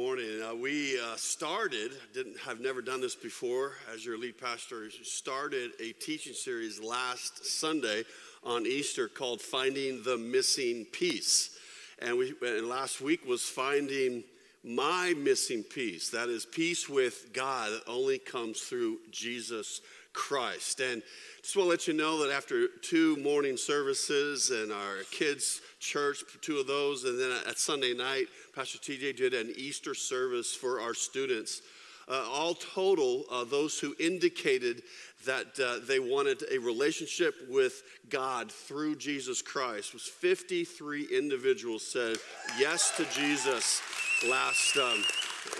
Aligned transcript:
morning. 0.00 0.42
Uh, 0.42 0.54
we 0.54 0.98
uh, 0.98 1.14
started, 1.16 1.92
didn't 2.14 2.38
have 2.38 2.58
never 2.58 2.80
done 2.80 3.02
this 3.02 3.14
before, 3.14 3.72
as 3.92 4.02
your 4.02 4.16
lead 4.16 4.38
pastor, 4.38 4.88
started 5.02 5.72
a 5.78 5.92
teaching 5.92 6.32
series 6.32 6.80
last 6.80 7.44
Sunday 7.44 8.04
on 8.42 8.64
Easter 8.64 9.08
called 9.08 9.42
Finding 9.42 10.02
the 10.02 10.16
Missing 10.16 10.86
Piece. 10.86 11.58
And, 11.98 12.16
we, 12.16 12.32
and 12.40 12.66
last 12.66 13.02
week 13.02 13.26
was 13.26 13.42
finding 13.42 14.24
my 14.64 15.12
missing 15.18 15.62
piece. 15.62 16.08
That 16.08 16.30
is 16.30 16.46
peace 16.46 16.88
with 16.88 17.34
God 17.34 17.70
that 17.70 17.82
only 17.86 18.18
comes 18.18 18.60
through 18.60 19.00
Jesus 19.10 19.82
Christ. 20.12 20.80
And 20.80 21.02
just 21.42 21.56
want 21.56 21.66
to 21.66 21.70
let 21.70 21.88
you 21.88 21.94
know 21.94 22.24
that 22.24 22.34
after 22.34 22.68
two 22.82 23.16
morning 23.16 23.56
services 23.56 24.50
and 24.50 24.72
our 24.72 24.98
kids' 25.10 25.60
church, 25.78 26.22
two 26.40 26.58
of 26.58 26.66
those, 26.66 27.04
and 27.04 27.18
then 27.18 27.32
at 27.48 27.58
Sunday 27.58 27.94
night, 27.94 28.26
Pastor 28.54 28.78
TJ 28.78 29.16
did 29.16 29.34
an 29.34 29.52
Easter 29.56 29.94
service 29.94 30.54
for 30.54 30.80
our 30.80 30.94
students. 30.94 31.62
Uh, 32.08 32.24
all 32.28 32.54
total, 32.54 33.24
uh, 33.30 33.44
those 33.44 33.78
who 33.78 33.94
indicated 34.00 34.82
that 35.24 35.58
uh, 35.60 35.78
they 35.86 36.00
wanted 36.00 36.42
a 36.50 36.58
relationship 36.58 37.34
with 37.48 37.82
God 38.08 38.50
through 38.50 38.96
Jesus 38.96 39.42
Christ 39.42 39.92
was 39.92 40.02
53 40.02 41.06
individuals 41.16 41.86
said 41.86 42.16
yes 42.58 42.96
to 42.96 43.04
Jesus 43.14 43.80
last 44.28 44.76
um, 44.76 45.04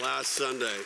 last 0.03 0.33
Sunday. 0.33 0.79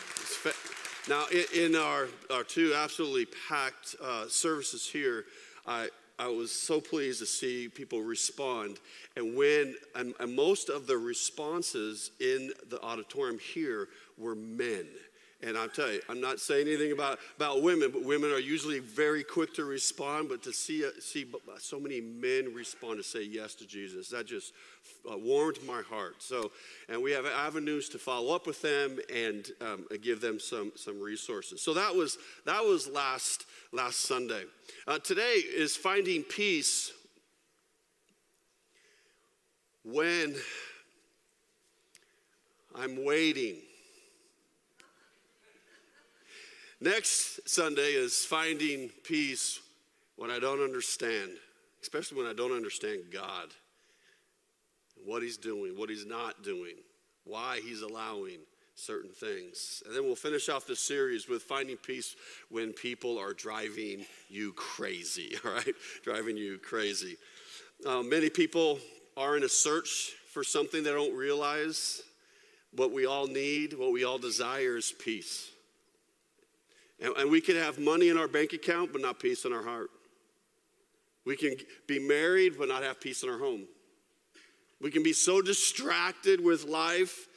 Now, 1.07 1.25
in 1.53 1.75
our, 1.75 2.07
our 2.31 2.43
two 2.43 2.73
absolutely 2.73 3.27
packed 3.47 3.95
uh, 4.03 4.27
services 4.27 4.89
here, 4.89 5.25
I, 5.67 5.89
I 6.17 6.29
was 6.29 6.51
so 6.51 6.81
pleased 6.81 7.19
to 7.19 7.27
see 7.27 7.67
people 7.67 8.01
respond. 8.01 8.79
And 9.15 9.35
when, 9.35 9.75
and, 9.93 10.15
and 10.19 10.35
most 10.35 10.69
of 10.69 10.87
the 10.87 10.97
responses 10.97 12.09
in 12.19 12.51
the 12.69 12.81
auditorium 12.81 13.37
here 13.37 13.89
were 14.17 14.33
men. 14.33 14.87
And 15.45 15.55
I'll 15.55 15.69
tell 15.69 15.91
you, 15.91 16.01
I'm 16.09 16.19
not 16.19 16.39
saying 16.39 16.67
anything 16.67 16.91
about, 16.91 17.19
about 17.35 17.61
women, 17.61 17.91
but 17.91 18.03
women 18.03 18.31
are 18.31 18.39
usually 18.39 18.79
very 18.79 19.23
quick 19.23 19.53
to 19.55 19.63
respond. 19.63 20.27
But 20.27 20.41
to 20.43 20.51
see, 20.51 20.83
see 20.99 21.27
so 21.59 21.79
many 21.79 22.01
men 22.01 22.51
respond 22.51 22.97
to 22.97 23.03
say 23.03 23.23
yes 23.23 23.53
to 23.55 23.67
Jesus, 23.67 24.09
that 24.09 24.25
just 24.25 24.53
uh, 25.09 25.15
warmed 25.15 25.59
my 25.67 25.83
heart. 25.83 26.15
So, 26.17 26.51
and 26.89 26.99
we 27.01 27.11
have 27.11 27.27
avenues 27.27 27.89
to 27.89 27.99
follow 27.99 28.35
up 28.35 28.47
with 28.47 28.59
them 28.63 28.97
and 29.13 29.45
um, 29.61 29.85
give 30.01 30.19
them 30.19 30.39
some, 30.39 30.71
some 30.75 30.99
resources. 30.99 31.61
So 31.61 31.75
that 31.75 31.95
was, 31.95 32.17
that 32.45 32.63
was 32.63 32.87
last, 32.87 33.45
last 33.71 34.01
Sunday. 34.01 34.45
Uh, 34.87 34.97
today 34.97 35.43
is 35.55 35.75
finding 35.75 36.23
peace 36.23 36.91
when 39.83 40.35
I'm 42.73 43.05
waiting 43.05 43.57
Next 46.81 47.47
Sunday 47.47 47.91
is 47.91 48.25
finding 48.25 48.89
peace 49.05 49.61
when 50.17 50.29
I 50.29 50.39
don't 50.39 50.61
understand, 50.61 51.31
especially 51.81 52.17
when 52.17 52.27
I 52.27 52.33
don't 52.33 52.51
understand 52.51 53.03
God, 53.13 53.47
what 55.05 55.23
He's 55.23 55.37
doing, 55.37 55.77
what 55.77 55.89
He's 55.89 56.05
not 56.05 56.43
doing, 56.43 56.75
why 57.23 57.61
He's 57.63 57.81
allowing 57.81 58.39
certain 58.75 59.11
things. 59.11 59.83
And 59.85 59.95
then 59.95 60.03
we'll 60.03 60.15
finish 60.15 60.49
off 60.49 60.67
this 60.67 60.81
series 60.81 61.29
with 61.29 61.43
finding 61.43 61.77
peace 61.77 62.17
when 62.49 62.73
people 62.73 63.17
are 63.17 63.33
driving 63.33 64.05
you 64.27 64.51
crazy, 64.53 65.37
all 65.45 65.51
right? 65.53 65.75
Driving 66.03 66.35
you 66.35 66.57
crazy. 66.57 67.15
Uh, 67.85 68.03
many 68.03 68.29
people 68.29 68.79
are 69.15 69.37
in 69.37 69.43
a 69.43 69.49
search 69.49 70.11
for 70.33 70.43
something 70.43 70.83
they 70.83 70.91
don't 70.91 71.15
realize. 71.15 72.01
What 72.73 72.91
we 72.91 73.05
all 73.05 73.27
need, 73.27 73.73
what 73.73 73.93
we 73.93 74.03
all 74.03 74.17
desire 74.17 74.75
is 74.75 74.91
peace. 74.91 75.51
And, 76.99 77.29
we 77.29 77.41
can 77.41 77.55
have 77.55 77.77
money 77.77 78.09
in 78.09 78.17
our 78.17 78.27
bank 78.27 78.53
account, 78.53 78.91
but 78.91 79.01
not 79.01 79.19
peace 79.19 79.45
in 79.45 79.51
our 79.51 79.63
heart. 79.63 79.89
We 81.25 81.35
can 81.35 81.55
be 81.87 81.99
married, 81.99 82.57
but 82.57 82.67
not 82.67 82.83
have 82.83 83.01
peace 83.01 83.23
in 83.23 83.29
our 83.29 83.37
home. 83.37 83.65
We 84.81 84.91
can 84.91 85.03
be 85.03 85.13
so 85.13 85.41
distracted 85.41 86.43
with 86.43 86.65
life. 86.65 87.27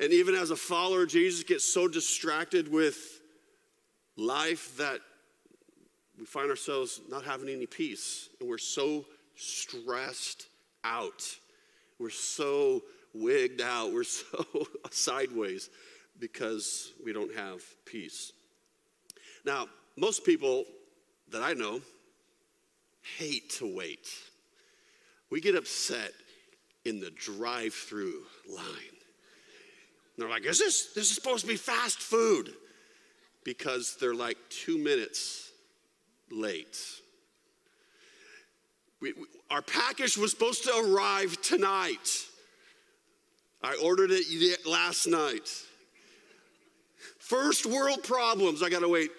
And 0.00 0.12
even 0.12 0.34
as 0.34 0.50
a 0.50 0.56
follower 0.56 1.02
of 1.02 1.10
Jesus, 1.10 1.44
get 1.44 1.60
so 1.60 1.86
distracted 1.86 2.70
with 2.70 3.20
life 4.16 4.76
that 4.78 5.00
we 6.18 6.24
find 6.24 6.50
ourselves 6.50 7.00
not 7.08 7.24
having 7.24 7.48
any 7.48 7.66
peace. 7.66 8.28
And 8.40 8.48
we're 8.48 8.58
so 8.58 9.04
stressed 9.36 10.46
out. 10.84 11.36
We're 11.98 12.10
so 12.10 12.82
wigged 13.14 13.60
out. 13.60 13.92
We're 13.92 14.04
so 14.04 14.46
sideways 14.90 15.70
because 16.20 16.92
we 17.04 17.12
don't 17.12 17.34
have 17.34 17.62
peace. 17.86 18.32
Now, 19.44 19.66
most 19.96 20.24
people 20.24 20.64
that 21.30 21.42
I 21.42 21.54
know 21.54 21.80
hate 23.18 23.50
to 23.50 23.74
wait. 23.74 24.08
We 25.30 25.40
get 25.40 25.54
upset 25.54 26.12
in 26.84 27.00
the 27.00 27.10
drive 27.10 27.72
through 27.72 28.22
line. 28.48 28.66
And 28.66 30.18
they're 30.18 30.28
like, 30.28 30.44
is 30.44 30.58
this, 30.58 30.92
this 30.94 31.10
is 31.10 31.14
supposed 31.14 31.42
to 31.42 31.48
be 31.48 31.56
fast 31.56 31.98
food? 31.98 32.52
Because 33.44 33.96
they're 34.00 34.14
like 34.14 34.36
two 34.50 34.76
minutes 34.76 35.50
late. 36.30 36.78
We, 39.00 39.14
we, 39.14 39.24
our 39.50 39.62
package 39.62 40.18
was 40.18 40.30
supposed 40.30 40.64
to 40.64 40.76
arrive 40.76 41.40
tonight. 41.40 42.26
I 43.62 43.78
ordered 43.82 44.10
it 44.10 44.66
last 44.66 45.06
night. 45.06 45.48
First 47.30 47.64
world 47.64 48.02
problems, 48.02 48.60
I 48.60 48.68
gotta 48.68 48.88
wait 48.88 49.12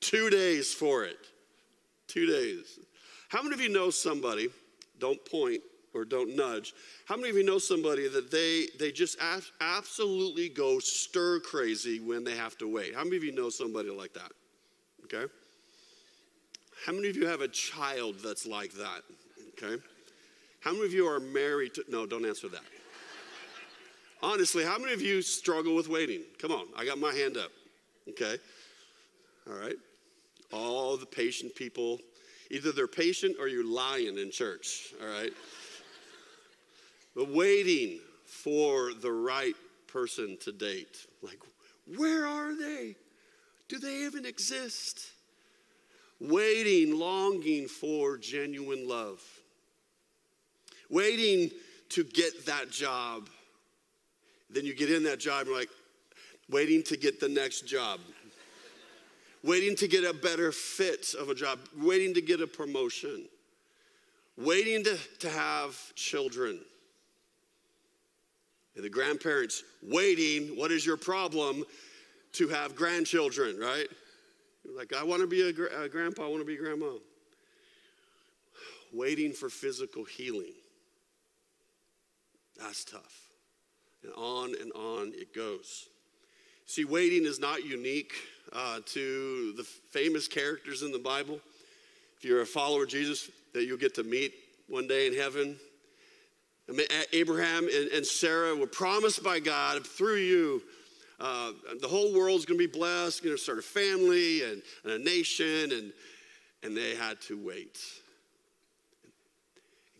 two 0.00 0.30
days 0.30 0.72
for 0.72 1.04
it. 1.04 1.18
Two 2.06 2.24
days. 2.24 2.78
How 3.28 3.42
many 3.42 3.54
of 3.54 3.60
you 3.60 3.68
know 3.68 3.90
somebody, 3.90 4.48
don't 4.98 5.22
point 5.26 5.60
or 5.92 6.06
don't 6.06 6.34
nudge, 6.34 6.72
how 7.04 7.16
many 7.16 7.28
of 7.28 7.36
you 7.36 7.44
know 7.44 7.58
somebody 7.58 8.08
that 8.08 8.30
they, 8.30 8.68
they 8.78 8.90
just 8.90 9.18
absolutely 9.60 10.48
go 10.48 10.78
stir 10.78 11.38
crazy 11.40 12.00
when 12.00 12.24
they 12.24 12.34
have 12.34 12.56
to 12.56 12.66
wait? 12.66 12.94
How 12.94 13.04
many 13.04 13.18
of 13.18 13.24
you 13.24 13.32
know 13.32 13.50
somebody 13.50 13.90
like 13.90 14.14
that? 14.14 14.32
Okay? 15.04 15.30
How 16.86 16.94
many 16.94 17.10
of 17.10 17.16
you 17.16 17.26
have 17.26 17.42
a 17.42 17.48
child 17.48 18.20
that's 18.24 18.46
like 18.46 18.72
that? 18.72 19.02
Okay? 19.62 19.82
How 20.60 20.72
many 20.72 20.86
of 20.86 20.94
you 20.94 21.06
are 21.06 21.20
married 21.20 21.74
to, 21.74 21.84
no, 21.90 22.06
don't 22.06 22.24
answer 22.24 22.48
that. 22.48 22.62
Honestly, 24.22 24.64
how 24.64 24.78
many 24.78 24.92
of 24.92 25.00
you 25.00 25.22
struggle 25.22 25.74
with 25.74 25.88
waiting? 25.88 26.22
Come 26.38 26.52
on, 26.52 26.66
I 26.76 26.84
got 26.84 26.98
my 26.98 27.12
hand 27.12 27.36
up. 27.36 27.50
Okay? 28.08 28.36
All 29.48 29.58
right? 29.58 29.76
All 30.52 30.96
the 30.96 31.06
patient 31.06 31.54
people, 31.54 31.98
either 32.50 32.72
they're 32.72 32.86
patient 32.86 33.36
or 33.40 33.48
you're 33.48 33.64
lying 33.64 34.18
in 34.18 34.30
church. 34.30 34.92
All 35.00 35.08
right? 35.08 35.32
but 37.14 37.28
waiting 37.28 37.98
for 38.24 38.92
the 38.94 39.10
right 39.10 39.54
person 39.86 40.36
to 40.42 40.52
date. 40.52 41.06
Like, 41.22 41.40
where 41.96 42.26
are 42.26 42.56
they? 42.56 42.94
Do 43.68 43.78
they 43.78 44.04
even 44.04 44.24
exist? 44.24 45.10
Waiting, 46.20 46.98
longing 46.98 47.66
for 47.66 48.16
genuine 48.16 48.88
love. 48.88 49.22
Waiting 50.88 51.50
to 51.90 52.04
get 52.04 52.46
that 52.46 52.70
job 52.70 53.28
then 54.52 54.64
you 54.64 54.74
get 54.74 54.90
in 54.90 55.02
that 55.04 55.20
job 55.20 55.46
and 55.46 55.56
like, 55.56 55.68
waiting 56.50 56.82
to 56.82 56.96
get 56.96 57.20
the 57.20 57.28
next 57.28 57.66
job, 57.66 58.00
waiting 59.42 59.76
to 59.76 59.88
get 59.88 60.04
a 60.04 60.12
better 60.12 60.52
fit 60.52 61.14
of 61.18 61.28
a 61.28 61.34
job, 61.34 61.58
waiting 61.78 62.14
to 62.14 62.20
get 62.20 62.40
a 62.40 62.46
promotion, 62.46 63.26
waiting 64.36 64.82
to, 64.84 64.98
to 65.18 65.30
have 65.30 65.78
children. 65.94 66.60
And 68.74 68.84
the 68.84 68.90
grandparents 68.90 69.62
waiting, 69.82 70.56
what 70.56 70.70
is 70.70 70.84
your 70.84 70.96
problem 70.96 71.64
to 72.32 72.48
have 72.48 72.74
grandchildren, 72.74 73.58
right? 73.58 73.86
like, 74.76 74.92
I 74.92 75.02
want 75.02 75.20
to 75.22 75.26
be 75.26 75.42
a, 75.42 75.82
a 75.82 75.88
grandpa, 75.88 76.24
I 76.24 76.28
want 76.28 76.40
to 76.40 76.46
be 76.46 76.54
a 76.54 76.58
grandma. 76.58 76.92
Waiting 78.92 79.32
for 79.32 79.48
physical 79.48 80.04
healing. 80.04 80.52
That's 82.58 82.84
tough. 82.84 83.29
And 84.02 84.12
on 84.16 84.54
and 84.60 84.72
on 84.72 85.12
it 85.14 85.34
goes. 85.34 85.88
See, 86.66 86.84
waiting 86.84 87.24
is 87.24 87.40
not 87.40 87.64
unique 87.64 88.12
uh, 88.52 88.80
to 88.86 89.52
the 89.56 89.64
famous 89.90 90.28
characters 90.28 90.82
in 90.82 90.92
the 90.92 90.98
Bible. 90.98 91.40
If 92.16 92.24
you're 92.24 92.42
a 92.42 92.46
follower 92.46 92.84
of 92.84 92.88
Jesus, 92.88 93.30
that 93.54 93.64
you'll 93.64 93.78
get 93.78 93.94
to 93.96 94.04
meet 94.04 94.34
one 94.68 94.86
day 94.86 95.06
in 95.06 95.14
heaven. 95.14 95.56
I 96.68 96.72
mean, 96.72 96.86
Abraham 97.12 97.68
and 97.92 98.06
Sarah 98.06 98.54
were 98.54 98.68
promised 98.68 99.24
by 99.24 99.40
God 99.40 99.84
through 99.84 100.18
you. 100.18 100.62
Uh, 101.18 101.52
the 101.80 101.88
whole 101.88 102.14
world's 102.14 102.46
going 102.46 102.58
to 102.58 102.66
be 102.66 102.72
blessed, 102.72 103.24
going 103.24 103.36
to 103.36 103.42
start 103.42 103.58
a 103.58 103.62
family 103.62 104.44
and, 104.44 104.62
and 104.84 104.92
a 104.92 104.98
nation, 104.98 105.72
and, 105.72 105.92
and 106.62 106.76
they 106.76 106.94
had 106.94 107.20
to 107.22 107.36
wait. 107.36 107.80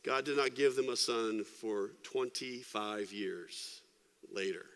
God 0.04 0.24
did 0.24 0.36
not 0.36 0.54
give 0.54 0.76
them 0.76 0.88
a 0.88 0.96
son 0.96 1.44
for 1.44 1.90
25 2.04 3.12
years 3.12 3.79
later. 4.34 4.66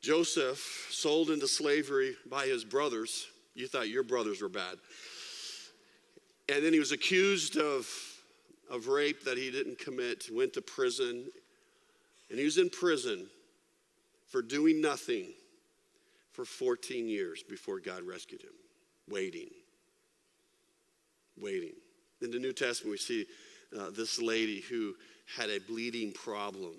Joseph, 0.00 0.88
sold 0.90 1.30
into 1.30 1.48
slavery 1.48 2.14
by 2.30 2.46
his 2.46 2.64
brothers. 2.64 3.26
You 3.54 3.66
thought 3.66 3.88
your 3.88 4.02
brothers 4.02 4.42
were 4.42 4.50
bad. 4.50 4.76
And 6.48 6.62
then 6.62 6.74
he 6.74 6.78
was 6.78 6.92
accused 6.92 7.56
of, 7.56 7.88
of 8.70 8.86
rape 8.86 9.24
that 9.24 9.38
he 9.38 9.50
didn't 9.50 9.78
commit, 9.78 10.26
went 10.30 10.52
to 10.54 10.62
prison. 10.62 11.26
And 12.28 12.38
he 12.38 12.44
was 12.44 12.58
in 12.58 12.68
prison 12.68 13.26
for 14.26 14.42
doing 14.42 14.82
nothing 14.82 15.28
for 16.32 16.44
14 16.44 17.08
years 17.08 17.42
before 17.42 17.80
God 17.80 18.02
rescued 18.02 18.42
him, 18.42 18.50
waiting. 19.08 19.48
Waiting. 21.40 21.74
In 22.20 22.30
the 22.30 22.38
New 22.38 22.52
Testament, 22.52 22.90
we 22.90 22.98
see 22.98 23.26
uh, 23.78 23.90
this 23.90 24.20
lady 24.20 24.60
who 24.60 24.94
had 25.36 25.48
a 25.48 25.60
bleeding 25.60 26.12
problem. 26.12 26.74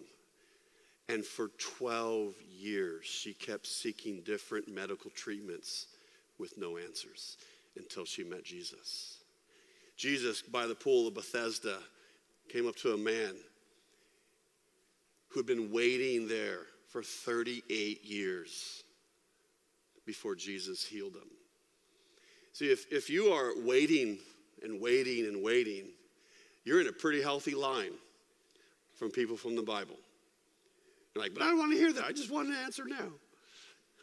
And 1.08 1.24
for 1.24 1.50
12 1.78 2.34
years, 2.60 3.06
she 3.06 3.34
kept 3.34 3.68
seeking 3.68 4.22
different 4.22 4.68
medical 4.68 5.12
treatments 5.12 5.88
with 6.40 6.58
no 6.58 6.78
answers 6.78 7.38
until 7.78 8.06
she 8.06 8.24
met 8.24 8.44
Jesus. 8.44 9.18
Jesus, 9.98 10.42
by 10.42 10.66
the 10.66 10.76
pool 10.76 11.08
of 11.08 11.14
Bethesda, 11.14 11.78
came 12.50 12.68
up 12.68 12.76
to 12.78 12.94
a 12.94 12.98
man 12.98 13.36
who 15.30 15.40
had 15.40 15.46
been 15.46 15.72
waiting 15.72 16.28
there 16.28 16.62
for 16.90 17.04
38 17.04 18.04
years 18.04 18.84
before 20.06 20.36
Jesus 20.36 20.86
healed 20.86 21.16
him. 21.16 21.30
See, 22.54 22.72
if, 22.72 22.92
if 22.92 23.10
you 23.10 23.28
are 23.28 23.52
waiting 23.64 24.18
and 24.64 24.80
waiting 24.80 25.26
and 25.26 25.44
waiting, 25.44 25.88
you're 26.64 26.80
in 26.80 26.88
a 26.88 26.94
pretty 26.94 27.22
healthy 27.22 27.54
line 27.54 27.92
from 28.96 29.12
people 29.12 29.36
from 29.36 29.56
the 29.56 29.62
Bible. 29.62 29.98
You're 31.16 31.24
like, 31.24 31.34
but 31.34 31.44
I 31.44 31.48
don't 31.48 31.58
want 31.58 31.72
to 31.72 31.78
hear 31.78 31.94
that. 31.94 32.04
I 32.04 32.12
just 32.12 32.30
want 32.30 32.50
an 32.50 32.56
answer 32.56 32.84
now. 32.86 33.08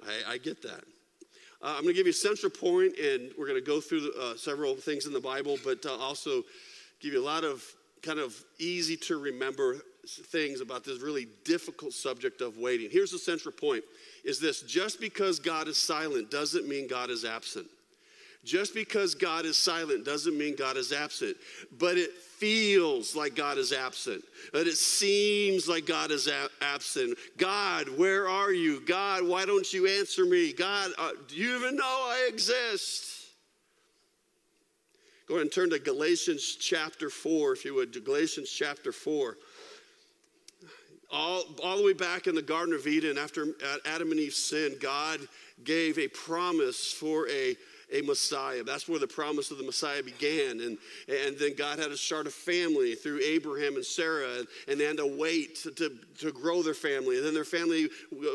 I, 0.06 0.32
I 0.32 0.38
get 0.38 0.62
that. 0.62 0.82
Uh, 1.62 1.74
I'm 1.76 1.82
going 1.82 1.88
to 1.88 1.92
give 1.92 2.06
you 2.06 2.10
a 2.10 2.14
central 2.14 2.50
point, 2.50 2.96
and 2.98 3.30
we're 3.38 3.46
going 3.46 3.60
to 3.60 3.66
go 3.66 3.80
through 3.80 4.10
uh, 4.18 4.34
several 4.34 4.74
things 4.74 5.06
in 5.06 5.12
the 5.12 5.20
Bible, 5.20 5.58
but 5.62 5.84
uh, 5.84 5.94
also 5.96 6.42
give 7.00 7.12
you 7.12 7.22
a 7.22 7.24
lot 7.24 7.44
of 7.44 7.62
kind 8.02 8.18
of 8.18 8.34
easy 8.58 8.96
to 8.96 9.18
remember 9.18 9.76
things 10.08 10.60
about 10.60 10.84
this 10.84 11.00
really 11.00 11.28
difficult 11.44 11.92
subject 11.92 12.40
of 12.40 12.56
waiting. 12.56 12.88
Here's 12.90 13.12
the 13.12 13.18
central 13.18 13.52
point 13.52 13.84
is 14.24 14.40
this 14.40 14.62
just 14.62 15.00
because 15.00 15.38
God 15.38 15.68
is 15.68 15.76
silent 15.76 16.30
doesn't 16.30 16.66
mean 16.66 16.88
God 16.88 17.10
is 17.10 17.24
absent. 17.24 17.66
Just 18.44 18.74
because 18.74 19.14
God 19.14 19.44
is 19.44 19.56
silent 19.56 20.04
doesn't 20.04 20.36
mean 20.36 20.56
God 20.56 20.76
is 20.76 20.92
absent, 20.92 21.36
but 21.78 21.96
it 21.96 22.12
feels 22.12 23.14
like 23.14 23.36
God 23.36 23.56
is 23.56 23.72
absent, 23.72 24.24
that 24.52 24.66
it 24.66 24.76
seems 24.76 25.68
like 25.68 25.86
God 25.86 26.10
is 26.10 26.26
a- 26.26 26.50
absent. 26.60 27.16
God, 27.36 27.88
where 27.88 28.28
are 28.28 28.52
you? 28.52 28.80
God, 28.80 29.22
why 29.22 29.44
don't 29.44 29.72
you 29.72 29.86
answer 29.86 30.24
me? 30.24 30.52
God, 30.52 30.90
uh, 30.98 31.12
do 31.28 31.36
you 31.36 31.56
even 31.56 31.76
know 31.76 31.84
I 31.84 32.26
exist? 32.28 33.12
Go 35.28 35.34
ahead 35.34 35.42
and 35.42 35.52
turn 35.52 35.70
to 35.70 35.78
Galatians 35.78 36.56
chapter 36.56 37.10
4, 37.10 37.52
if 37.52 37.64
you 37.64 37.74
would, 37.74 38.04
Galatians 38.04 38.50
chapter 38.50 38.90
4. 38.90 39.36
All, 41.12 41.44
all 41.62 41.76
the 41.76 41.84
way 41.84 41.92
back 41.92 42.26
in 42.26 42.34
the 42.34 42.42
Garden 42.42 42.74
of 42.74 42.88
Eden, 42.88 43.18
after 43.18 43.48
Adam 43.84 44.10
and 44.10 44.18
Eve 44.18 44.34
sinned, 44.34 44.80
God 44.80 45.20
gave 45.62 45.96
a 45.98 46.08
promise 46.08 46.90
for 46.92 47.28
a 47.28 47.56
a 47.92 48.02
Messiah. 48.02 48.62
That's 48.62 48.88
where 48.88 48.98
the 48.98 49.06
promise 49.06 49.50
of 49.50 49.58
the 49.58 49.64
Messiah 49.64 50.02
began. 50.02 50.60
And, 50.60 50.78
and 51.08 51.38
then 51.38 51.54
God 51.56 51.78
had 51.78 51.88
to 51.88 51.96
start 51.96 52.26
a 52.26 52.30
family 52.30 52.94
through 52.94 53.20
Abraham 53.20 53.76
and 53.76 53.84
Sarah, 53.84 54.38
and, 54.38 54.46
and 54.68 54.80
they 54.80 54.84
had 54.84 54.96
to 54.96 55.06
wait 55.06 55.56
to, 55.56 55.70
to, 55.72 55.98
to 56.20 56.32
grow 56.32 56.62
their 56.62 56.74
family. 56.74 57.18
And 57.18 57.26
then 57.26 57.34
their 57.34 57.44
family 57.44 57.88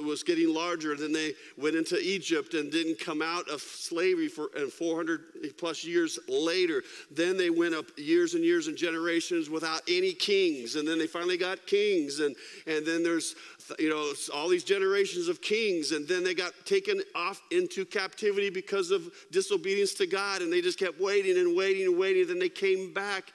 was 0.04 0.24
getting 0.24 0.54
larger. 0.54 0.94
And 0.94 1.02
then 1.02 1.14
they 1.14 1.34
went 1.58 1.76
into 1.76 2.00
Egypt 2.00 2.54
and 2.54 2.72
didn't 2.72 3.00
come 3.00 3.22
out 3.22 3.50
of 3.50 3.62
slavery 3.62 4.28
for 4.28 4.50
and 4.56 4.72
400 4.72 5.58
plus 5.58 5.84
years 5.84 6.20
later. 6.28 6.84
Then 7.12 7.38
they 7.38 7.50
went 7.50 7.74
up 7.74 7.86
years 7.98 8.34
and 8.34 8.44
years 8.44 8.68
and 8.68 8.78
generations 8.78 9.50
without 9.50 9.82
any 9.88 10.14
kings. 10.14 10.76
And 10.76 10.88
then 10.88 11.00
they 11.00 11.08
finally 11.08 11.38
got 11.38 11.66
kings. 11.66 12.20
And, 12.20 12.36
and 12.66 12.86
then 12.86 13.04
there's 13.04 13.36
you 13.80 13.90
know, 13.90 14.14
all 14.34 14.48
these 14.50 14.64
generations 14.64 15.28
of 15.28 15.42
kings, 15.42 15.92
and 15.92 16.08
then 16.08 16.24
they 16.24 16.34
got 16.34 16.54
taken 16.66 17.02
off 17.16 17.42
into 17.52 17.86
captivity 17.86 18.50
because 18.50 18.92
of 18.92 19.12
disobedience 19.32 19.94
to 19.96 20.08
God, 20.08 20.42
and 20.42 20.52
they 20.52 20.62
just 20.62 20.80
kept 20.80 21.00
waiting 21.00 21.38
and 21.38 21.56
waiting 21.56 21.86
and 21.86 21.98
waiting. 21.98 22.28
Then 22.28 22.40
they 22.40 22.50
came 22.50 22.94
back, 22.94 23.32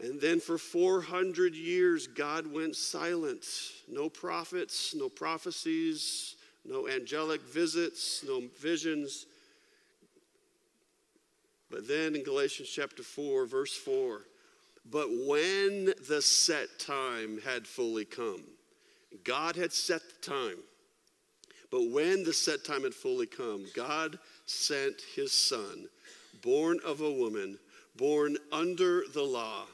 and 0.00 0.20
then 0.20 0.40
for 0.40 0.58
400 0.58 1.54
years, 1.54 2.06
God 2.06 2.46
went 2.52 2.76
silent. 2.76 3.46
No 3.88 4.08
prophets, 4.08 4.94
no 4.94 5.08
prophecies, 5.08 6.36
no 6.64 6.88
angelic 6.88 7.40
visits, 7.42 8.24
no 8.26 8.42
visions. 8.60 9.26
But 11.70 11.86
then 11.86 12.16
in 12.16 12.24
Galatians 12.24 12.68
chapter 12.68 13.02
4, 13.02 13.46
verse 13.46 13.76
4, 13.76 14.22
but 14.90 15.08
when 15.26 15.92
the 16.08 16.20
set 16.20 16.78
time 16.78 17.40
had 17.44 17.66
fully 17.66 18.04
come, 18.04 18.42
God 19.24 19.56
had 19.56 19.72
set 19.72 20.02
the 20.02 20.30
time. 20.30 20.58
But 21.70 21.90
when 21.90 22.24
the 22.24 22.32
set 22.32 22.64
time 22.64 22.82
had 22.82 22.94
fully 22.94 23.26
come, 23.26 23.66
God 23.74 24.18
sent 24.46 25.02
his 25.14 25.32
son, 25.32 25.86
born 26.42 26.80
of 26.84 27.00
a 27.00 27.10
woman, 27.10 27.58
born 27.96 28.36
under 28.50 29.04
the 29.12 29.22
law. 29.22 29.66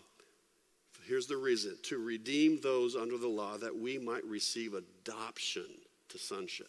Here's 1.06 1.26
the 1.26 1.36
reason 1.36 1.76
to 1.84 1.98
redeem 1.98 2.60
those 2.60 2.96
under 2.96 3.16
the 3.16 3.28
law 3.28 3.56
that 3.58 3.74
we 3.74 3.96
might 3.98 4.24
receive 4.24 4.74
adoption 4.74 5.66
to 6.08 6.18
sonship. 6.18 6.68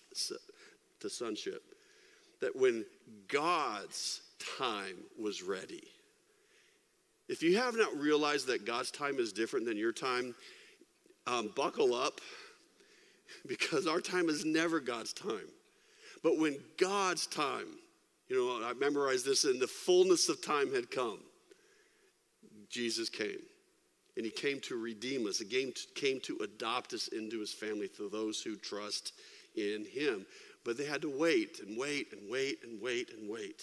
To 0.99 1.09
sonship. 1.09 1.63
That 2.39 2.55
when 2.55 2.85
God's 3.27 4.21
time 4.59 4.97
was 5.19 5.41
ready, 5.41 5.83
if 7.27 7.43
you 7.43 7.57
have 7.57 7.75
not 7.75 7.97
realized 7.97 8.47
that 8.47 8.65
God's 8.65 8.91
time 8.91 9.19
is 9.19 9.33
different 9.33 9.65
than 9.65 9.75
your 9.75 9.91
time, 9.91 10.35
um, 11.25 11.51
buckle 11.55 11.93
up 11.93 12.21
because 13.47 13.87
our 13.87 14.01
time 14.01 14.29
is 14.29 14.45
never 14.45 14.79
God's 14.79 15.13
time. 15.13 15.49
But 16.23 16.37
when 16.37 16.57
God's 16.77 17.27
time, 17.27 17.67
you 18.27 18.35
know, 18.35 18.65
I 18.65 18.73
memorized 18.73 19.25
this, 19.25 19.45
and 19.45 19.59
the 19.59 19.67
fullness 19.67 20.29
of 20.29 20.43
time 20.43 20.73
had 20.73 20.91
come, 20.91 21.19
Jesus 22.69 23.09
came. 23.09 23.39
And 24.15 24.25
he 24.25 24.31
came 24.31 24.59
to 24.61 24.75
redeem 24.75 25.27
us. 25.27 25.37
He 25.37 25.45
came 25.45 25.71
to, 25.71 25.81
came 25.93 26.19
to 26.21 26.37
adopt 26.43 26.93
us 26.93 27.07
into 27.09 27.39
his 27.39 27.53
family 27.53 27.87
for 27.87 28.09
those 28.09 28.41
who 28.41 28.55
trust 28.55 29.13
in 29.55 29.85
him. 29.85 30.25
But 30.65 30.77
they 30.77 30.85
had 30.85 31.03
to 31.03 31.09
wait 31.09 31.59
and 31.65 31.77
wait 31.77 32.11
and 32.11 32.29
wait 32.29 32.59
and 32.63 32.81
wait 32.81 33.11
and 33.17 33.29
wait. 33.29 33.61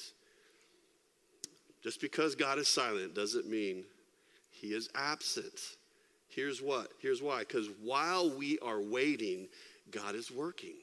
Just 1.83 2.01
because 2.01 2.35
God 2.35 2.59
is 2.59 2.69
silent 2.69 3.15
doesn't 3.15 3.51
mean 3.51 3.85
he 4.51 4.69
is 4.69 4.89
absent. 4.95 5.61
Here's 6.35 6.61
what. 6.61 6.89
Here's 7.01 7.23
why. 7.23 7.41
Because 7.41 7.69
while 7.83 8.37
we 8.37 8.59
are 8.61 8.81
waiting, 8.81 9.49
God 9.91 10.15
is 10.15 10.31
working. 10.31 10.75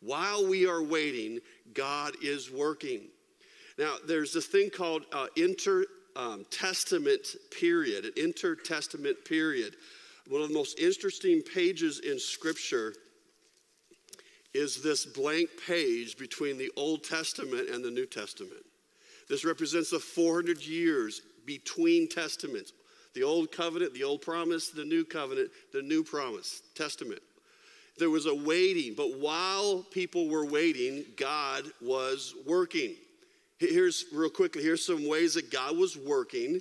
While 0.00 0.46
we 0.46 0.66
are 0.66 0.82
waiting, 0.82 1.40
God 1.74 2.14
is 2.22 2.50
working. 2.50 3.02
Now, 3.78 3.96
there's 4.06 4.32
this 4.32 4.46
thing 4.46 4.70
called 4.70 5.04
uh, 5.12 5.26
inter 5.36 5.84
um, 6.16 6.44
period, 7.50 8.04
an 8.04 8.12
intertestament 8.16 9.24
period. 9.24 9.76
One 10.28 10.42
of 10.42 10.48
the 10.48 10.54
most 10.54 10.78
interesting 10.78 11.42
pages 11.42 12.00
in 12.00 12.18
Scripture 12.18 12.94
is 14.52 14.82
this 14.82 15.06
blank 15.06 15.48
page 15.66 16.18
between 16.18 16.58
the 16.58 16.70
Old 16.76 17.04
Testament 17.04 17.68
and 17.70 17.84
the 17.84 17.90
New 17.90 18.06
Testament. 18.06 18.64
This 19.28 19.44
represents 19.44 19.90
the 19.90 19.98
400 19.98 20.64
years 20.64 21.22
between 21.46 22.08
testaments 22.08 22.72
the 23.18 23.24
old 23.24 23.50
covenant, 23.50 23.92
the 23.94 24.04
old 24.04 24.22
promise, 24.22 24.68
the 24.68 24.84
new 24.84 25.04
covenant, 25.04 25.50
the 25.72 25.82
new 25.82 26.04
promise, 26.04 26.62
testament. 26.76 27.20
There 27.98 28.10
was 28.10 28.26
a 28.26 28.34
waiting, 28.34 28.94
but 28.96 29.18
while 29.18 29.84
people 29.90 30.28
were 30.28 30.46
waiting, 30.46 31.04
God 31.16 31.64
was 31.82 32.34
working. 32.46 32.94
Here's 33.58 34.04
real 34.12 34.30
quickly, 34.30 34.62
here's 34.62 34.86
some 34.86 35.08
ways 35.08 35.34
that 35.34 35.50
God 35.50 35.76
was 35.76 35.96
working 35.96 36.60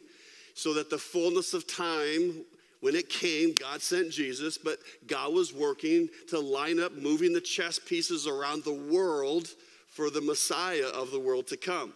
so 0.55 0.73
that 0.73 0.89
the 0.89 0.97
fullness 0.97 1.53
of 1.53 1.67
time 1.67 2.43
when 2.79 2.95
it 2.95 3.07
came, 3.07 3.53
God 3.53 3.79
sent 3.83 4.09
Jesus, 4.09 4.57
but 4.57 4.79
God 5.05 5.33
was 5.33 5.53
working 5.53 6.09
to 6.29 6.39
line 6.39 6.79
up 6.79 6.93
moving 6.93 7.33
the 7.33 7.41
chess 7.41 7.77
pieces 7.77 8.25
around 8.25 8.63
the 8.63 8.73
world 8.73 9.47
for 9.89 10.09
the 10.09 10.21
Messiah 10.21 10.87
of 10.87 11.11
the 11.11 11.19
world 11.19 11.45
to 11.47 11.57
come. 11.57 11.93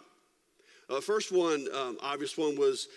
Uh, 0.92 1.00
first 1.00 1.32
one, 1.32 1.66
um, 1.74 1.96
obvious 2.02 2.36
one, 2.36 2.56
was 2.56 2.88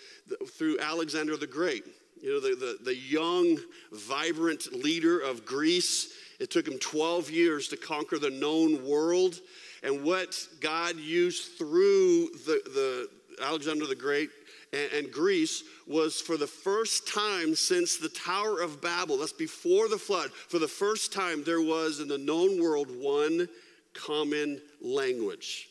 through 0.56 0.78
Alexander 0.80 1.36
the 1.36 1.46
Great. 1.46 1.84
You 2.20 2.34
know, 2.34 2.40
the, 2.40 2.56
the, 2.56 2.78
the 2.84 2.96
young, 2.96 3.58
vibrant 3.92 4.72
leader 4.72 5.20
of 5.20 5.44
Greece. 5.44 6.12
It 6.40 6.50
took 6.50 6.66
him 6.66 6.78
12 6.78 7.30
years 7.30 7.68
to 7.68 7.76
conquer 7.76 8.18
the 8.18 8.30
known 8.30 8.86
world. 8.86 9.40
And 9.82 10.02
what 10.02 10.36
God 10.60 10.96
used 10.96 11.58
through 11.58 12.30
the, 12.46 12.60
the 12.64 13.08
Alexander 13.42 13.86
the 13.86 13.94
Great 13.94 14.30
and, 14.72 14.92
and 14.92 15.12
Greece 15.12 15.62
was 15.86 16.20
for 16.20 16.36
the 16.36 16.46
first 16.46 17.12
time 17.12 17.54
since 17.54 17.96
the 17.96 18.08
Tower 18.08 18.60
of 18.60 18.80
Babel, 18.82 19.18
that's 19.18 19.32
before 19.32 19.88
the 19.88 19.98
flood, 19.98 20.30
for 20.32 20.58
the 20.58 20.68
first 20.68 21.12
time 21.12 21.44
there 21.44 21.60
was 21.60 22.00
in 22.00 22.08
the 22.08 22.18
known 22.18 22.60
world 22.60 22.88
one 22.90 23.48
common 23.94 24.60
language. 24.80 25.68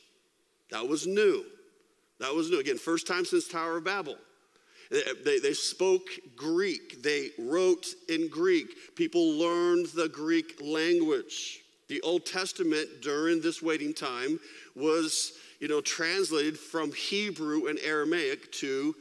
That 0.72 0.88
was 0.88 1.06
new. 1.06 1.46
That 2.20 2.34
was 2.34 2.50
new. 2.50 2.60
Again, 2.60 2.78
first 2.78 3.08
time 3.08 3.26
since 3.26 3.48
Tower 3.48 3.78
of 3.78 3.84
Babel. 3.84 4.18
They, 4.92 5.40
they, 5.40 5.54
spoke 5.54 6.08
Greek. 6.36 7.02
They 7.02 7.30
wrote 7.40 7.88
in 8.08 8.28
Greek. 8.30 8.96
People 8.96 9.32
learned 9.40 9.88
the 9.88 10.10
Greek 10.10 10.62
language. 10.62 11.62
The 11.88 12.02
Old 12.02 12.26
Testament 12.26 13.02
during 13.02 13.42
this 13.42 13.62
waiting 13.62 13.94
time 13.94 14.40
was, 14.76 15.34
you 15.60 15.68
know, 15.68 15.82
translated 15.82 16.58
from 16.58 16.92
Hebrew 16.94 17.68
and 17.68 17.80
Aramaic 17.80 18.52
to 18.54 18.96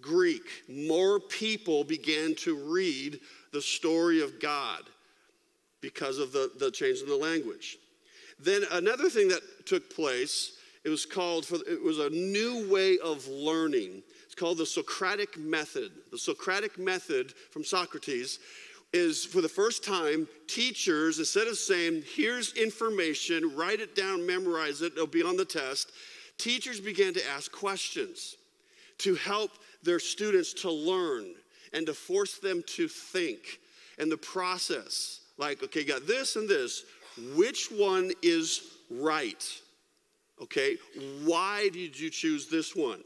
Greek. 0.00 0.42
More 0.68 1.20
people 1.20 1.84
began 1.84 2.34
to 2.36 2.56
read 2.56 3.20
the 3.52 3.62
story 3.62 4.22
of 4.22 4.40
God 4.40 4.82
because 5.80 6.18
of 6.18 6.32
the, 6.32 6.50
the 6.58 6.70
change 6.70 7.00
in 7.00 7.08
the 7.08 7.16
language. 7.16 7.78
Then 8.38 8.62
another 8.70 9.08
thing 9.10 9.28
that 9.28 9.66
took 9.66 9.94
place, 9.94 10.52
it 10.84 10.88
was 10.88 11.04
called 11.04 11.44
for 11.44 11.56
it 11.66 11.82
was 11.82 11.98
a 11.98 12.10
new 12.10 12.70
way 12.70 12.98
of 12.98 13.26
learning. 13.28 14.02
Called 14.40 14.56
the 14.56 14.64
Socratic 14.64 15.36
method. 15.36 15.92
The 16.10 16.16
Socratic 16.16 16.78
method 16.78 17.34
from 17.50 17.62
Socrates 17.62 18.38
is 18.90 19.22
for 19.22 19.42
the 19.42 19.48
first 19.50 19.84
time, 19.84 20.26
teachers, 20.46 21.18
instead 21.18 21.46
of 21.46 21.58
saying, 21.58 22.04
here's 22.16 22.54
information, 22.54 23.54
write 23.54 23.80
it 23.80 23.94
down, 23.94 24.26
memorize 24.26 24.80
it, 24.80 24.94
it'll 24.94 25.06
be 25.06 25.22
on 25.22 25.36
the 25.36 25.44
test, 25.44 25.92
teachers 26.38 26.80
began 26.80 27.12
to 27.12 27.28
ask 27.28 27.52
questions 27.52 28.36
to 28.96 29.14
help 29.14 29.50
their 29.82 29.98
students 29.98 30.54
to 30.54 30.70
learn 30.70 31.34
and 31.74 31.84
to 31.84 31.92
force 31.92 32.38
them 32.38 32.62
to 32.66 32.88
think. 32.88 33.60
And 33.98 34.10
the 34.10 34.16
process, 34.16 35.20
like, 35.36 35.62
okay, 35.64 35.84
got 35.84 36.06
this 36.06 36.36
and 36.36 36.48
this, 36.48 36.86
which 37.36 37.70
one 37.70 38.10
is 38.22 38.78
right? 38.90 39.44
Okay, 40.40 40.78
why 41.26 41.68
did 41.74 42.00
you 42.00 42.08
choose 42.08 42.46
this 42.46 42.74
one? 42.74 43.02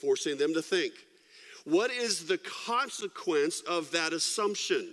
Forcing 0.00 0.36
them 0.36 0.54
to 0.54 0.62
think. 0.62 0.94
What 1.64 1.90
is 1.90 2.26
the 2.26 2.38
consequence 2.38 3.60
of 3.62 3.90
that 3.92 4.12
assumption? 4.12 4.90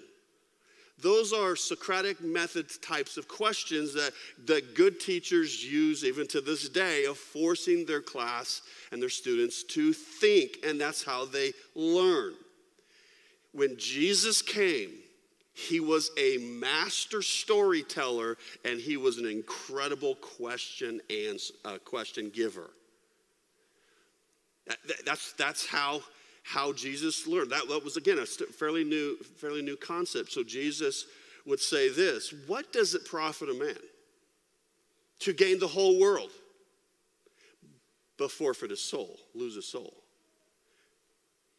Those 1.01 1.33
are 1.33 1.55
Socratic 1.55 2.21
method 2.21 2.67
types 2.81 3.17
of 3.17 3.27
questions 3.27 3.93
that, 3.95 4.13
that 4.45 4.75
good 4.75 5.00
teachers 5.00 5.65
use 5.65 6.05
even 6.05 6.27
to 6.27 6.41
this 6.41 6.69
day 6.69 7.05
of 7.05 7.17
forcing 7.17 7.85
their 7.85 8.01
class 8.01 8.61
and 8.91 9.01
their 9.01 9.09
students 9.09 9.63
to 9.63 9.93
think, 9.93 10.57
and 10.65 10.79
that's 10.79 11.03
how 11.03 11.25
they 11.25 11.53
learn. 11.75 12.33
When 13.51 13.77
Jesus 13.77 14.41
came, 14.41 14.91
he 15.53 15.79
was 15.79 16.11
a 16.17 16.38
master 16.38 17.21
storyteller 17.21 18.38
and 18.63 18.79
he 18.79 18.95
was 18.95 19.17
an 19.17 19.25
incredible 19.25 20.15
question 20.15 21.01
and 21.09 21.39
uh, 21.65 21.77
question 21.83 22.29
giver. 22.29 22.69
That, 24.87 25.05
that's, 25.05 25.33
that's 25.33 25.65
how 25.65 26.01
how 26.43 26.73
Jesus 26.73 27.27
learned. 27.27 27.51
That, 27.51 27.67
that 27.67 27.83
was, 27.83 27.97
again, 27.97 28.19
a 28.19 28.25
fairly 28.25 28.83
new, 28.83 29.17
fairly 29.37 29.61
new 29.61 29.75
concept. 29.75 30.31
So 30.31 30.43
Jesus 30.43 31.05
would 31.45 31.59
say 31.59 31.89
this 31.89 32.33
What 32.47 32.71
does 32.73 32.95
it 32.95 33.05
profit 33.05 33.49
a 33.49 33.53
man 33.53 33.77
to 35.19 35.33
gain 35.33 35.59
the 35.59 35.67
whole 35.67 35.99
world, 35.99 36.31
but 38.17 38.31
forfeit 38.31 38.71
his 38.71 38.81
soul, 38.81 39.17
lose 39.33 39.55
his 39.55 39.67
soul? 39.67 39.93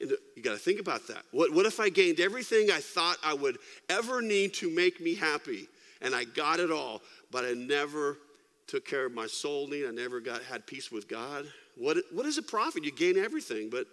You 0.01 0.43
got 0.43 0.53
to 0.53 0.59
think 0.59 0.81
about 0.81 1.07
that. 1.09 1.23
What, 1.31 1.53
what 1.53 1.65
if 1.65 1.79
I 1.79 1.89
gained 1.89 2.19
everything 2.19 2.73
I 2.73 2.81
thought 2.81 3.19
I 3.23 3.35
would 3.35 3.59
ever 3.89 4.21
need 4.21 4.53
to 4.55 4.69
make 4.69 5.01
me 5.01 5.15
happy, 5.15 5.69
and 6.01 6.13
I 6.13 6.25
got 6.25 6.59
it 6.59 6.73
all, 6.73 7.03
but 7.31 7.45
I 7.45 7.53
never 7.53 8.19
took 8.67 8.85
care 8.85 9.07
of 9.07 9.13
my 9.13 9.29
soul 9.29 9.69
need? 9.69 9.87
I 9.87 9.93
never 9.93 10.19
got 10.19 10.43
had 10.43 10.67
peace 10.67 10.91
with 10.91 11.07
God. 11.07 11.47
What, 11.77 11.99
what 12.13 12.27
is 12.27 12.39
a 12.39 12.43
profit? 12.43 12.85
You 12.85 12.93
gain 12.93 13.17
everything, 13.17 13.71
but 13.71 13.87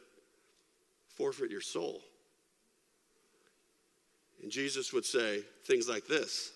forfeit 1.16 1.52
your 1.52 1.62
soul. 1.62 2.02
And 4.42 4.52
Jesus 4.52 4.94
would 4.94 5.06
say 5.06 5.42
things 5.66 5.88
like 5.88 6.08
this 6.08 6.52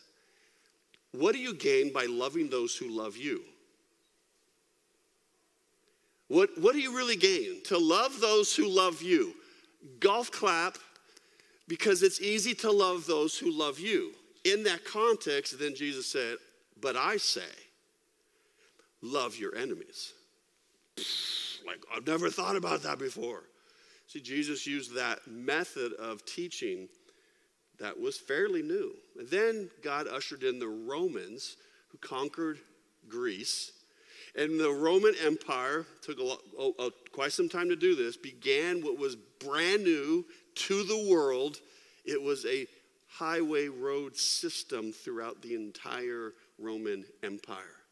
What 1.12 1.34
do 1.34 1.40
you 1.40 1.54
gain 1.54 1.92
by 1.94 2.06
loving 2.06 2.50
those 2.50 2.76
who 2.76 2.90
love 2.90 3.18
you? 3.18 3.42
What, 6.28 6.50
what 6.58 6.74
do 6.74 6.80
you 6.80 6.96
really 6.96 7.18
gain? 7.18 7.62
To 7.66 7.78
love 7.78 8.20
those 8.20 8.56
who 8.56 8.68
love 8.68 9.02
you. 9.02 9.34
Golf 10.00 10.32
clap, 10.32 10.78
because 11.68 12.02
it's 12.02 12.22
easy 12.22 12.54
to 12.56 12.72
love 12.72 13.06
those 13.06 13.38
who 13.38 13.52
love 13.52 13.80
you. 13.80 14.14
In 14.44 14.64
that 14.64 14.86
context, 14.86 15.60
then 15.60 15.76
Jesus 15.76 16.08
said, 16.08 16.38
But 16.82 16.96
I 16.96 17.18
say, 17.18 17.42
love 19.02 19.36
your 19.36 19.56
enemies. 19.56 20.14
Like, 21.66 21.84
I've 21.96 22.08
never 22.08 22.30
thought 22.30 22.56
about 22.56 22.84
that 22.84 23.00
before. 23.00 23.44
See, 24.08 24.20
Jesus 24.22 24.68
used 24.68 24.96
that 24.96 25.20
method 25.28 25.94
of 25.94 26.26
teaching 26.26 26.90
that 27.80 28.00
was 28.00 28.18
fairly 28.18 28.62
new. 28.62 28.94
And 29.18 29.28
then 29.28 29.70
God 29.84 30.08
ushered 30.08 30.44
in 30.44 30.60
the 30.60 30.68
Romans 30.68 31.58
who 31.90 31.98
conquered 31.98 32.60
Greece. 33.08 33.72
And 34.36 34.60
the 34.60 34.72
Roman 34.72 35.14
Empire 35.24 35.86
took 36.02 36.20
a, 36.20 36.24
a, 36.24 36.26
a, 36.26 36.38
oh, 36.58 36.76
oh, 36.80 36.92
quite 37.12 37.32
some 37.32 37.50
time 37.50 37.70
to 37.70 37.76
do 37.76 37.96
this, 37.96 38.18
began 38.18 38.82
what 38.82 38.98
was 38.98 39.16
brand 39.16 39.84
new 39.84 40.26
to 40.56 40.84
the 40.84 41.08
world. 41.10 41.58
It 42.06 42.22
was 42.22 42.46
a 42.46 42.68
highway 43.08 43.68
road 43.68 44.18
system 44.18 44.92
throughout 44.92 45.42
the 45.42 45.56
entire 45.56 46.34
Roman 46.58 47.06
Empire. 47.22 47.83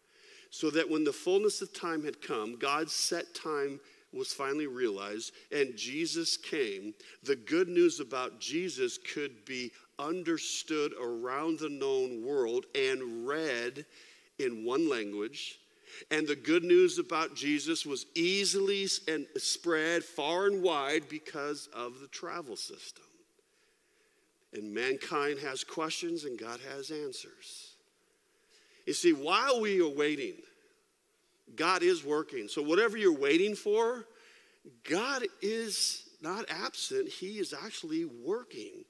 So 0.52 0.70
that 0.72 0.90
when 0.90 1.04
the 1.04 1.14
fullness 1.14 1.62
of 1.62 1.74
time 1.74 2.04
had 2.04 2.22
come, 2.22 2.58
God's 2.58 2.94
set 2.94 3.34
time 3.34 3.80
was 4.14 4.34
finally 4.34 4.68
realized 4.68 5.32
and 5.52 5.76
Jesus 5.78 6.36
came, 6.36 6.94
the 7.24 7.36
good 7.36 7.70
news 7.70 8.00
about 8.00 8.40
Jesus 8.40 8.98
could 8.98 9.46
be 9.46 9.72
understood 9.98 10.94
around 11.02 11.60
the 11.60 11.70
known 11.70 12.26
world 12.26 12.66
and 12.76 13.26
read 13.26 13.86
in 14.40 14.66
one 14.66 14.90
language. 14.90 15.60
And 16.10 16.28
the 16.28 16.36
good 16.36 16.64
news 16.64 17.00
about 17.00 17.36
Jesus 17.36 17.86
was 17.86 18.06
easily 18.16 18.88
and 19.08 19.26
spread 19.38 20.04
far 20.04 20.48
and 20.48 20.64
wide 20.64 21.08
because 21.10 21.70
of 21.74 22.00
the 22.00 22.08
travel 22.08 22.56
system. 22.56 23.04
And 24.54 24.74
mankind 24.74 25.40
has 25.40 25.64
questions 25.64 26.26
and 26.26 26.40
God 26.40 26.60
has 26.74 26.92
answers. 26.92 27.71
You 28.86 28.94
see, 28.94 29.14
while 29.14 29.62
we 29.62 29.82
are 29.82 29.90
waiting, 29.90 30.36
God 31.56 31.84
is 31.84 32.04
working. 32.04 32.48
So, 32.48 32.62
whatever 32.62 32.98
you're 32.98 33.18
waiting 33.18 33.56
for, 33.56 34.06
God 34.90 35.24
is 35.42 36.04
not 36.22 36.46
absent. 36.50 37.10
He 37.10 37.40
is 37.40 37.54
actually 37.54 38.06
working, 38.06 38.86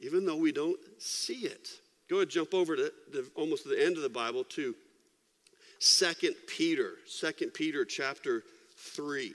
even 0.00 0.24
though 0.24 0.36
we 0.36 0.52
don't 0.52 0.78
see 0.98 1.46
it. 1.46 1.68
Go 2.08 2.16
ahead, 2.16 2.30
jump 2.30 2.54
over 2.54 2.76
to, 2.76 2.92
to 3.12 3.26
almost 3.34 3.68
the 3.68 3.82
end 3.82 3.96
of 3.96 4.02
the 4.02 4.08
Bible 4.08 4.44
to 4.44 4.74
Second 5.78 6.34
Peter, 6.46 6.92
Second 7.06 7.52
Peter 7.52 7.84
chapter 7.84 8.42
3. 8.76 9.34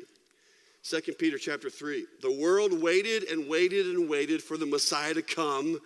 2 0.83 1.01
Peter 1.19 1.37
chapter 1.37 1.69
3. 1.69 2.05
The 2.21 2.31
world 2.31 2.81
waited 2.81 3.23
and 3.23 3.47
waited 3.47 3.85
and 3.87 4.09
waited 4.09 4.41
for 4.41 4.57
the 4.57 4.65
Messiah 4.65 5.13
to 5.13 5.21
come, 5.21 5.79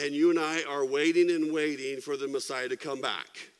and 0.00 0.14
you 0.14 0.30
and 0.30 0.38
I 0.38 0.62
are 0.64 0.84
waiting 0.84 1.30
and 1.30 1.52
waiting 1.52 2.00
for 2.00 2.16
the 2.16 2.28
Messiah 2.28 2.68
to 2.68 2.76
come 2.76 3.00
back. 3.00 3.50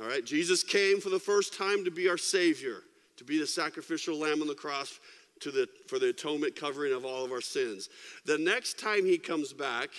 All 0.00 0.06
right, 0.06 0.24
Jesus 0.24 0.62
came 0.62 1.00
for 1.00 1.10
the 1.10 1.18
first 1.18 1.56
time 1.56 1.84
to 1.84 1.90
be 1.90 2.08
our 2.08 2.16
Savior, 2.16 2.82
to 3.16 3.24
be 3.24 3.38
the 3.38 3.46
sacrificial 3.46 4.16
lamb 4.16 4.40
on 4.40 4.48
the 4.48 4.54
cross 4.54 4.98
to 5.40 5.50
the, 5.50 5.68
for 5.88 5.98
the 5.98 6.10
atonement 6.10 6.56
covering 6.56 6.92
of 6.92 7.04
all 7.04 7.24
of 7.24 7.32
our 7.32 7.40
sins. 7.40 7.88
The 8.24 8.38
next 8.38 8.78
time 8.78 9.04
he 9.04 9.18
comes 9.18 9.52
back, 9.52 9.90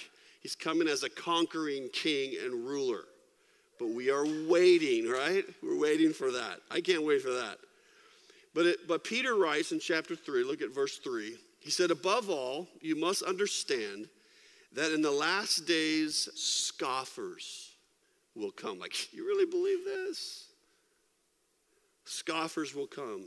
he's 0.41 0.55
coming 0.55 0.87
as 0.87 1.03
a 1.03 1.09
conquering 1.09 1.89
king 1.93 2.35
and 2.43 2.65
ruler. 2.65 3.05
But 3.79 3.89
we 3.89 4.09
are 4.09 4.25
waiting, 4.47 5.09
right? 5.09 5.43
We're 5.61 5.79
waiting 5.79 6.13
for 6.13 6.31
that. 6.31 6.59
I 6.69 6.81
can't 6.81 7.03
wait 7.03 7.21
for 7.21 7.31
that. 7.31 7.57
But, 8.53 8.65
it, 8.65 8.87
but 8.87 9.03
Peter 9.03 9.35
writes 9.35 9.71
in 9.71 9.79
chapter 9.79 10.15
3, 10.15 10.43
look 10.43 10.61
at 10.61 10.73
verse 10.73 10.97
3. 10.97 11.35
He 11.59 11.71
said, 11.71 11.89
Above 11.89 12.29
all, 12.29 12.67
you 12.81 12.95
must 12.95 13.23
understand 13.23 14.07
that 14.73 14.93
in 14.93 15.01
the 15.01 15.11
last 15.11 15.67
days, 15.67 16.29
scoffers 16.35 17.71
will 18.35 18.51
come. 18.51 18.79
Like, 18.79 19.13
you 19.13 19.25
really 19.25 19.49
believe 19.49 19.85
this? 19.85 20.45
Scoffers 22.05 22.75
will 22.75 22.87
come, 22.87 23.25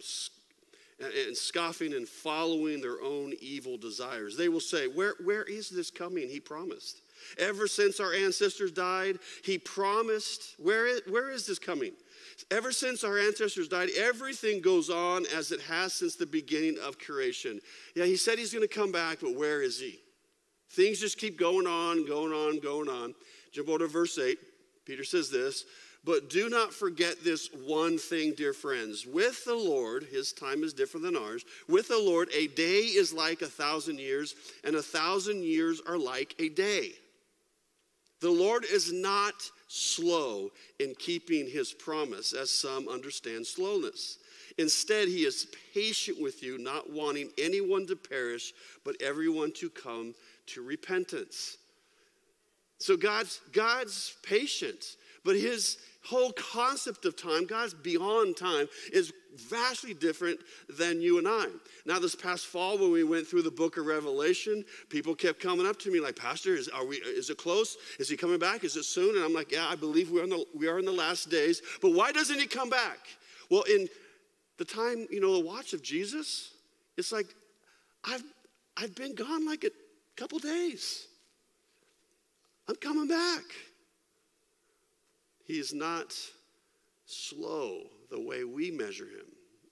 and 1.00 1.36
scoffing 1.36 1.94
and 1.94 2.08
following 2.08 2.80
their 2.80 3.00
own 3.00 3.32
evil 3.40 3.76
desires. 3.76 4.36
They 4.36 4.48
will 4.48 4.60
say, 4.60 4.88
Where, 4.88 5.14
where 5.24 5.44
is 5.44 5.70
this 5.70 5.90
coming? 5.90 6.28
He 6.28 6.40
promised. 6.40 7.00
Ever 7.38 7.66
since 7.66 8.00
our 8.00 8.12
ancestors 8.12 8.72
died, 8.72 9.18
he 9.42 9.58
promised, 9.58 10.56
Where 10.58 10.86
is, 10.86 11.00
where 11.08 11.30
is 11.30 11.46
this 11.46 11.58
coming? 11.58 11.92
Ever 12.50 12.72
since 12.72 13.04
our 13.04 13.18
ancestors 13.18 13.68
died, 13.68 13.90
everything 13.96 14.60
goes 14.60 14.90
on 14.90 15.24
as 15.34 15.52
it 15.52 15.60
has 15.62 15.94
since 15.94 16.16
the 16.16 16.26
beginning 16.26 16.76
of 16.84 16.98
creation. 16.98 17.60
Yeah, 17.94 18.04
he 18.04 18.16
said 18.16 18.38
he's 18.38 18.52
going 18.52 18.66
to 18.66 18.74
come 18.74 18.92
back, 18.92 19.18
but 19.22 19.36
where 19.36 19.62
is 19.62 19.78
he? 19.78 20.00
Things 20.74 20.98
just 20.98 21.18
keep 21.18 21.38
going 21.38 21.66
on, 21.66 22.06
going 22.06 22.32
on, 22.32 22.58
going 22.58 22.88
on. 22.88 23.14
Jump 23.52 23.68
over 23.68 23.78
to 23.78 23.86
verse 23.86 24.18
8. 24.18 24.38
Peter 24.84 25.04
says 25.04 25.30
this 25.30 25.64
But 26.04 26.28
do 26.28 26.48
not 26.48 26.74
forget 26.74 27.22
this 27.22 27.48
one 27.64 27.96
thing, 27.96 28.34
dear 28.36 28.52
friends. 28.52 29.06
With 29.06 29.44
the 29.44 29.54
Lord, 29.54 30.04
his 30.04 30.32
time 30.32 30.64
is 30.64 30.72
different 30.72 31.04
than 31.04 31.16
ours. 31.16 31.44
With 31.68 31.88
the 31.88 31.98
Lord, 31.98 32.28
a 32.34 32.48
day 32.48 32.80
is 32.80 33.12
like 33.12 33.42
a 33.42 33.46
thousand 33.46 34.00
years, 34.00 34.34
and 34.64 34.74
a 34.74 34.82
thousand 34.82 35.44
years 35.44 35.80
are 35.86 35.98
like 35.98 36.34
a 36.38 36.48
day. 36.48 36.92
The 38.20 38.30
Lord 38.30 38.64
is 38.64 38.92
not 38.92 39.34
slow 39.68 40.50
in 40.80 40.94
keeping 40.98 41.48
his 41.48 41.72
promise, 41.72 42.32
as 42.32 42.50
some 42.50 42.88
understand 42.88 43.46
slowness. 43.46 44.18
Instead, 44.56 45.08
he 45.08 45.24
is 45.24 45.48
patient 45.74 46.20
with 46.20 46.42
you, 46.42 46.58
not 46.58 46.90
wanting 46.90 47.30
anyone 47.38 47.86
to 47.86 47.96
perish, 47.96 48.52
but 48.84 48.96
everyone 49.00 49.52
to 49.52 49.68
come 49.68 50.14
to 50.48 50.62
repentance. 50.62 51.56
So 52.78 52.96
God's, 52.96 53.40
God's 53.52 54.16
patient, 54.22 54.96
but 55.24 55.36
his 55.36 55.78
whole 56.04 56.32
concept 56.32 57.06
of 57.06 57.16
time, 57.16 57.46
God's 57.46 57.74
beyond 57.74 58.36
time, 58.36 58.66
is 58.92 59.12
vastly 59.48 59.94
different 59.94 60.38
than 60.68 61.00
you 61.00 61.18
and 61.18 61.26
I. 61.26 61.46
Now, 61.86 61.98
this 61.98 62.14
past 62.14 62.46
fall, 62.46 62.78
when 62.78 62.92
we 62.92 63.04
went 63.04 63.26
through 63.26 63.42
the 63.42 63.50
book 63.50 63.78
of 63.78 63.86
Revelation, 63.86 64.64
people 64.90 65.14
kept 65.14 65.40
coming 65.40 65.66
up 65.66 65.78
to 65.80 65.90
me 65.90 66.00
like, 66.00 66.16
Pastor, 66.16 66.54
is, 66.54 66.68
are 66.68 66.84
we, 66.84 66.96
is 66.96 67.30
it 67.30 67.38
close? 67.38 67.76
Is 67.98 68.08
he 68.08 68.16
coming 68.16 68.38
back? 68.38 68.64
Is 68.64 68.76
it 68.76 68.84
soon? 68.84 69.16
And 69.16 69.24
I'm 69.24 69.32
like, 69.32 69.50
Yeah, 69.50 69.66
I 69.66 69.76
believe 69.76 70.10
we're 70.10 70.24
in 70.24 70.30
the, 70.30 70.44
we 70.54 70.68
are 70.68 70.78
in 70.78 70.84
the 70.84 70.92
last 70.92 71.30
days. 71.30 71.62
But 71.80 71.92
why 71.92 72.12
doesn't 72.12 72.38
he 72.38 72.46
come 72.46 72.70
back? 72.70 72.98
Well, 73.50 73.62
in 73.62 73.88
the 74.58 74.64
time, 74.64 75.06
you 75.10 75.20
know, 75.20 75.32
the 75.40 75.44
watch 75.44 75.72
of 75.72 75.82
Jesus, 75.82 76.52
it's 76.96 77.12
like, 77.12 77.26
I've, 78.04 78.22
I've 78.76 78.94
been 78.94 79.14
gone 79.14 79.46
like 79.46 79.64
a 79.64 79.70
couple 80.16 80.38
days. 80.38 81.06
I'm 82.68 82.76
coming 82.76 83.08
back. 83.08 83.42
He 85.44 85.58
is 85.58 85.74
not 85.74 86.14
slow 87.06 87.82
the 88.10 88.20
way 88.20 88.44
we 88.44 88.70
measure 88.70 89.04
him. 89.04 89.26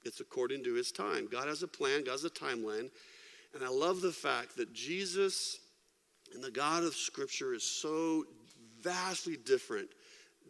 It's 0.04 0.20
according 0.20 0.64
to 0.64 0.74
his 0.74 0.92
time. 0.92 1.28
God 1.30 1.48
has 1.48 1.62
a 1.62 1.68
plan, 1.68 2.04
God 2.04 2.12
has 2.12 2.24
a 2.24 2.30
timeline. 2.30 2.90
And 3.54 3.62
I 3.62 3.68
love 3.68 4.00
the 4.00 4.12
fact 4.12 4.56
that 4.56 4.72
Jesus 4.72 5.58
and 6.34 6.42
the 6.42 6.50
God 6.50 6.84
of 6.84 6.94
Scripture 6.94 7.54
is 7.54 7.62
so 7.62 8.24
vastly 8.82 9.36
different 9.36 9.88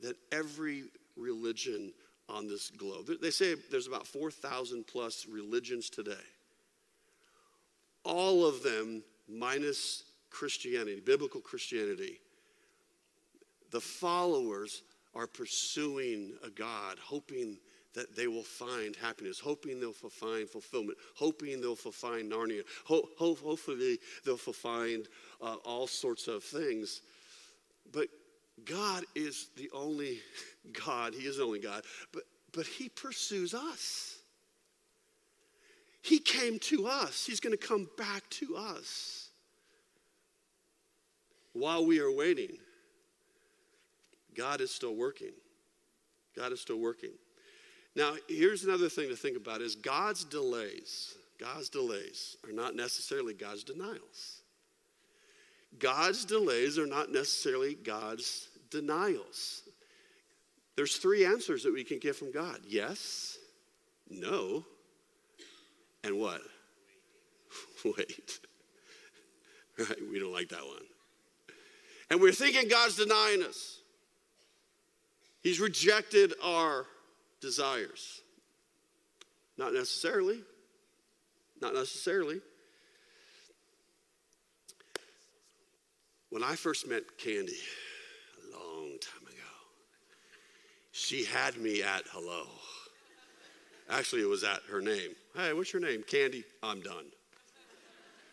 than 0.01 0.15
every 0.31 0.85
religion 1.17 1.93
on 2.29 2.49
this 2.49 2.71
globe. 2.71 3.09
They 3.21 3.31
say 3.31 3.57
there's 3.71 3.87
about 3.87 4.07
4,000 4.07 4.87
plus 4.87 5.27
religions 5.27 5.91
today. 5.91 6.13
All 8.05 8.47
of 8.47 8.63
them, 8.63 9.03
minus 9.33 10.05
Christianity, 10.31 11.01
biblical 11.05 11.41
Christianity, 11.41 12.21
the 13.71 13.81
followers 13.81 14.83
are 15.15 15.27
pursuing 15.27 16.35
a 16.45 16.51
God, 16.51 16.99
hoping 16.99 17.59
that 17.95 18.17
they 18.17 18.27
will 18.27 18.43
find 18.43 18.97
happiness, 18.97 19.39
hoping 19.39 19.79
they'll 19.79 19.93
find 19.93 20.49
fulfillment, 20.49 20.97
hoping 21.15 21.61
they'll 21.61 21.77
find 21.77 22.33
Narnia, 22.33 22.63
ho- 22.85 23.09
ho- 23.19 23.35
hopefully 23.35 23.99
they'll 24.25 24.37
find 24.37 25.09
uh, 25.43 25.57
all 25.65 25.87
sorts 25.87 26.27
of 26.29 26.43
things. 26.43 27.03
But 27.93 28.09
God 28.65 29.05
is 29.15 29.49
the 29.57 29.71
only 29.75 30.21
God. 30.87 31.15
He 31.15 31.27
is 31.27 31.37
the 31.37 31.45
only 31.45 31.61
God. 31.61 31.85
But, 32.13 32.23
but 32.53 32.67
He 32.67 32.89
pursues 32.89 33.53
us. 33.53 34.17
He 36.01 36.19
came 36.19 36.59
to 36.61 36.87
us. 36.87 37.27
He's 37.27 37.41
going 37.41 37.57
to 37.57 37.67
come 37.67 37.89
back 37.97 38.29
to 38.31 38.57
us 38.57 39.22
while 41.53 41.85
we 41.85 42.01
are 42.01 42.11
waiting. 42.11 42.57
God 44.37 44.61
is 44.61 44.71
still 44.71 44.95
working. 44.95 45.33
God 46.37 46.53
is 46.53 46.61
still 46.61 46.79
working. 46.79 47.13
Now, 47.95 48.15
here's 48.29 48.65
another 48.65 48.89
thing 48.89 49.09
to 49.11 49.17
think 49.17 49.37
about 49.37 49.61
is 49.61 49.77
God's 49.77 50.25
delays, 50.25 51.15
God's 51.39 51.69
delays 51.69 52.37
are 52.47 52.53
not 52.53 52.75
necessarily 52.75 53.35
God's 53.35 53.65
denials. 53.65 54.41
God's 55.79 56.25
delays 56.25 56.79
are 56.79 56.87
not 56.87 57.11
necessarily 57.11 57.75
God's 57.75 58.49
denials. 58.71 59.63
There's 60.77 60.97
three 60.97 61.25
answers 61.25 61.63
that 61.65 61.73
we 61.73 61.85
can 61.85 61.99
get 61.99 62.17
from 62.17 62.33
God. 62.33 62.59
Yes, 62.67 63.39
no, 64.09 64.65
and 66.05 66.19
what? 66.19 66.41
Wait. 67.85 68.41
Right? 69.79 69.97
We 70.11 70.19
don't 70.19 70.35
like 70.35 70.51
that 70.51 70.67
one. 70.67 70.85
And 72.13 72.21
we're 72.21 72.33
thinking 72.33 72.69
God's 72.69 72.97
denying 72.97 73.43
us. 73.43 73.79
He's 75.43 75.61
rejected 75.61 76.35
our 76.45 76.85
desires. 77.41 78.21
Not 79.57 79.73
necessarily. 79.73 80.41
Not 81.63 81.73
necessarily. 81.73 82.43
When 86.29 86.43
I 86.43 86.55
first 86.55 86.87
met 86.87 87.17
Candy, 87.17 87.57
a 88.43 88.59
long 88.59 88.91
time 89.01 89.27
ago, 89.27 89.51
she 90.91 91.25
had 91.25 91.57
me 91.57 91.83
at 91.83 92.03
hello. 92.11 92.45
Actually, 93.89 94.21
it 94.21 94.29
was 94.29 94.45
at 94.45 94.61
her 94.71 94.83
name. 94.83 95.13
Hey, 95.35 95.55
what's 95.55 95.73
your 95.73 95.81
name? 95.81 96.05
Candy. 96.07 96.45
I'm 96.63 96.83
done. 96.83 97.07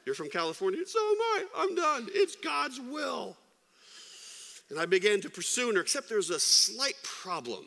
You're 0.05 0.15
from 0.15 0.29
California? 0.29 0.85
So 0.85 0.99
am 0.99 1.21
I. 1.21 1.45
I'm 1.59 1.75
done. 1.75 2.07
It's 2.11 2.35
God's 2.35 2.81
will. 2.81 3.37
And 4.69 4.79
I 4.79 4.85
began 4.85 5.21
to 5.21 5.29
pursue 5.29 5.73
her, 5.73 5.81
except 5.81 6.09
there 6.09 6.17
was 6.17 6.29
a 6.29 6.39
slight 6.39 6.95
problem. 7.03 7.65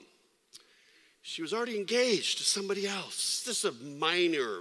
She 1.23 1.43
was 1.43 1.53
already 1.53 1.77
engaged 1.77 2.39
to 2.39 2.45
somebody 2.45 2.87
else. 2.87 3.43
Just 3.45 3.65
a 3.65 3.73
minor 3.73 4.61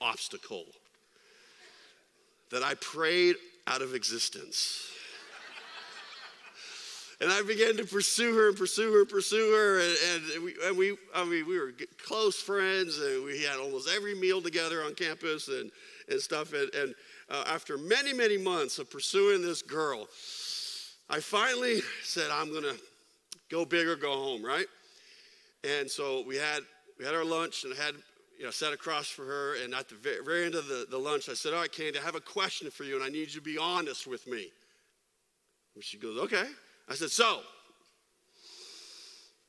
obstacle 0.00 0.64
that 2.50 2.62
I 2.62 2.74
prayed 2.74 3.36
out 3.66 3.82
of 3.82 3.94
existence. 3.94 4.90
and 7.20 7.30
I 7.30 7.42
began 7.42 7.76
to 7.76 7.84
pursue 7.84 8.34
her 8.34 8.48
and 8.48 8.56
pursue 8.56 8.92
her 8.92 9.00
and 9.00 9.08
pursue 9.08 9.52
her. 9.52 9.80
And, 9.80 9.96
and, 10.34 10.44
we, 10.44 10.54
and, 10.64 10.76
we, 10.76 10.96
I 11.14 11.24
mean, 11.24 11.46
we 11.46 11.58
were 11.58 11.72
close 12.04 12.40
friends 12.40 12.98
and 12.98 13.24
we 13.24 13.42
had 13.42 13.58
almost 13.58 13.88
every 13.88 14.14
meal 14.14 14.42
together 14.42 14.82
on 14.82 14.94
campus 14.94 15.48
and, 15.48 15.70
and 16.08 16.20
stuff. 16.20 16.52
And, 16.52 16.72
and 16.74 16.94
uh, 17.28 17.44
after 17.46 17.78
many, 17.78 18.12
many 18.12 18.38
months 18.38 18.78
of 18.78 18.90
pursuing 18.90 19.42
this 19.42 19.62
girl, 19.62 20.08
I 21.12 21.18
finally 21.18 21.82
said, 22.04 22.30
I'm 22.30 22.52
going 22.52 22.62
to 22.62 22.76
go 23.50 23.64
big 23.64 23.88
or 23.88 23.96
go 23.96 24.12
home, 24.12 24.44
right? 24.44 24.66
And 25.64 25.90
so 25.90 26.22
we 26.24 26.36
had, 26.36 26.60
we 27.00 27.04
had 27.04 27.16
our 27.16 27.24
lunch 27.24 27.64
and 27.64 27.74
I 27.74 27.76
had, 27.76 27.96
you 28.38 28.44
know, 28.44 28.52
sat 28.52 28.72
across 28.72 29.08
for 29.08 29.24
her. 29.24 29.56
And 29.64 29.74
at 29.74 29.88
the 29.88 29.96
very, 29.96 30.46
end 30.46 30.54
of 30.54 30.68
the, 30.68 30.86
the 30.88 30.96
lunch, 30.96 31.28
I 31.28 31.34
said, 31.34 31.52
All 31.52 31.58
right, 31.58 31.72
Candy, 31.72 31.98
I 31.98 32.02
have 32.02 32.14
a 32.14 32.20
question 32.20 32.70
for 32.70 32.84
you 32.84 32.94
and 32.94 33.02
I 33.02 33.08
need 33.08 33.34
you 33.34 33.40
to 33.40 33.40
be 33.40 33.58
honest 33.58 34.06
with 34.06 34.28
me. 34.28 34.52
And 35.74 35.82
she 35.82 35.98
goes, 35.98 36.16
Okay. 36.16 36.44
I 36.88 36.94
said, 36.94 37.10
So, 37.10 37.40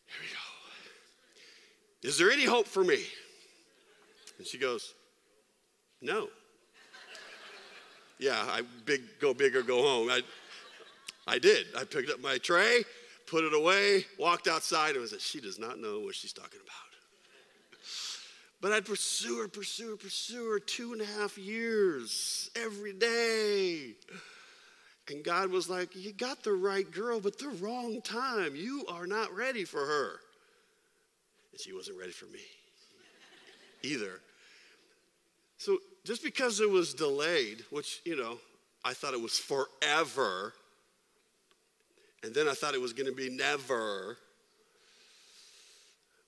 here 0.07 0.19
we 0.19 0.27
go. 0.33 2.09
Is 2.09 2.17
there 2.17 2.31
any 2.31 2.45
hope 2.45 2.65
for 2.65 2.83
me? 2.83 3.03
And 4.39 4.47
she 4.47 4.57
goes, 4.57 4.95
No. 6.01 6.27
yeah, 8.19 8.47
I 8.49 8.63
big 8.85 9.03
go 9.19 9.35
big 9.35 9.55
or 9.55 9.61
go 9.61 9.83
home. 9.83 10.09
I, 10.09 10.21
I 11.27 11.39
did. 11.39 11.67
I 11.77 11.83
picked 11.83 12.09
up 12.09 12.19
my 12.21 12.37
tray, 12.37 12.83
put 13.27 13.43
it 13.43 13.53
away, 13.53 14.05
walked 14.17 14.47
outside, 14.47 14.91
and 14.91 15.01
was 15.01 15.11
like, 15.11 15.21
she 15.21 15.39
does 15.39 15.59
not 15.59 15.79
know 15.79 15.99
what 15.99 16.15
she's 16.15 16.33
talking 16.33 16.59
about. 16.61 16.91
But 18.61 18.71
I'd 18.71 18.85
pursue 18.85 19.39
her, 19.39 19.47
pursue 19.47 19.91
her, 19.91 19.97
pursue 19.97 20.51
her 20.51 20.59
two 20.59 20.93
and 20.93 21.01
a 21.01 21.05
half 21.05 21.37
years 21.37 22.51
every 22.55 22.93
day. 22.93 23.95
And 25.09 25.23
God 25.23 25.49
was 25.49 25.67
like, 25.67 25.95
You 25.95 26.13
got 26.13 26.43
the 26.43 26.53
right 26.53 26.89
girl, 26.89 27.19
but 27.19 27.39
the 27.39 27.49
wrong 27.49 28.01
time. 28.01 28.55
You 28.55 28.85
are 28.87 29.07
not 29.07 29.35
ready 29.35 29.65
for 29.65 29.83
her. 29.83 30.19
And 31.51 31.59
she 31.59 31.73
wasn't 31.73 31.97
ready 31.99 32.11
for 32.11 32.25
me 32.25 32.39
either. 33.81 34.21
So 35.57 35.79
just 36.05 36.23
because 36.23 36.59
it 36.59 36.69
was 36.69 36.93
delayed, 36.93 37.63
which, 37.71 38.01
you 38.05 38.15
know, 38.15 38.37
I 38.85 38.93
thought 38.93 39.13
it 39.13 39.21
was 39.21 39.39
forever, 39.39 40.53
and 42.23 42.33
then 42.33 42.47
I 42.47 42.53
thought 42.53 42.73
it 42.73 42.81
was 42.81 42.93
going 42.93 43.09
to 43.09 43.15
be 43.15 43.29
never. 43.29 44.17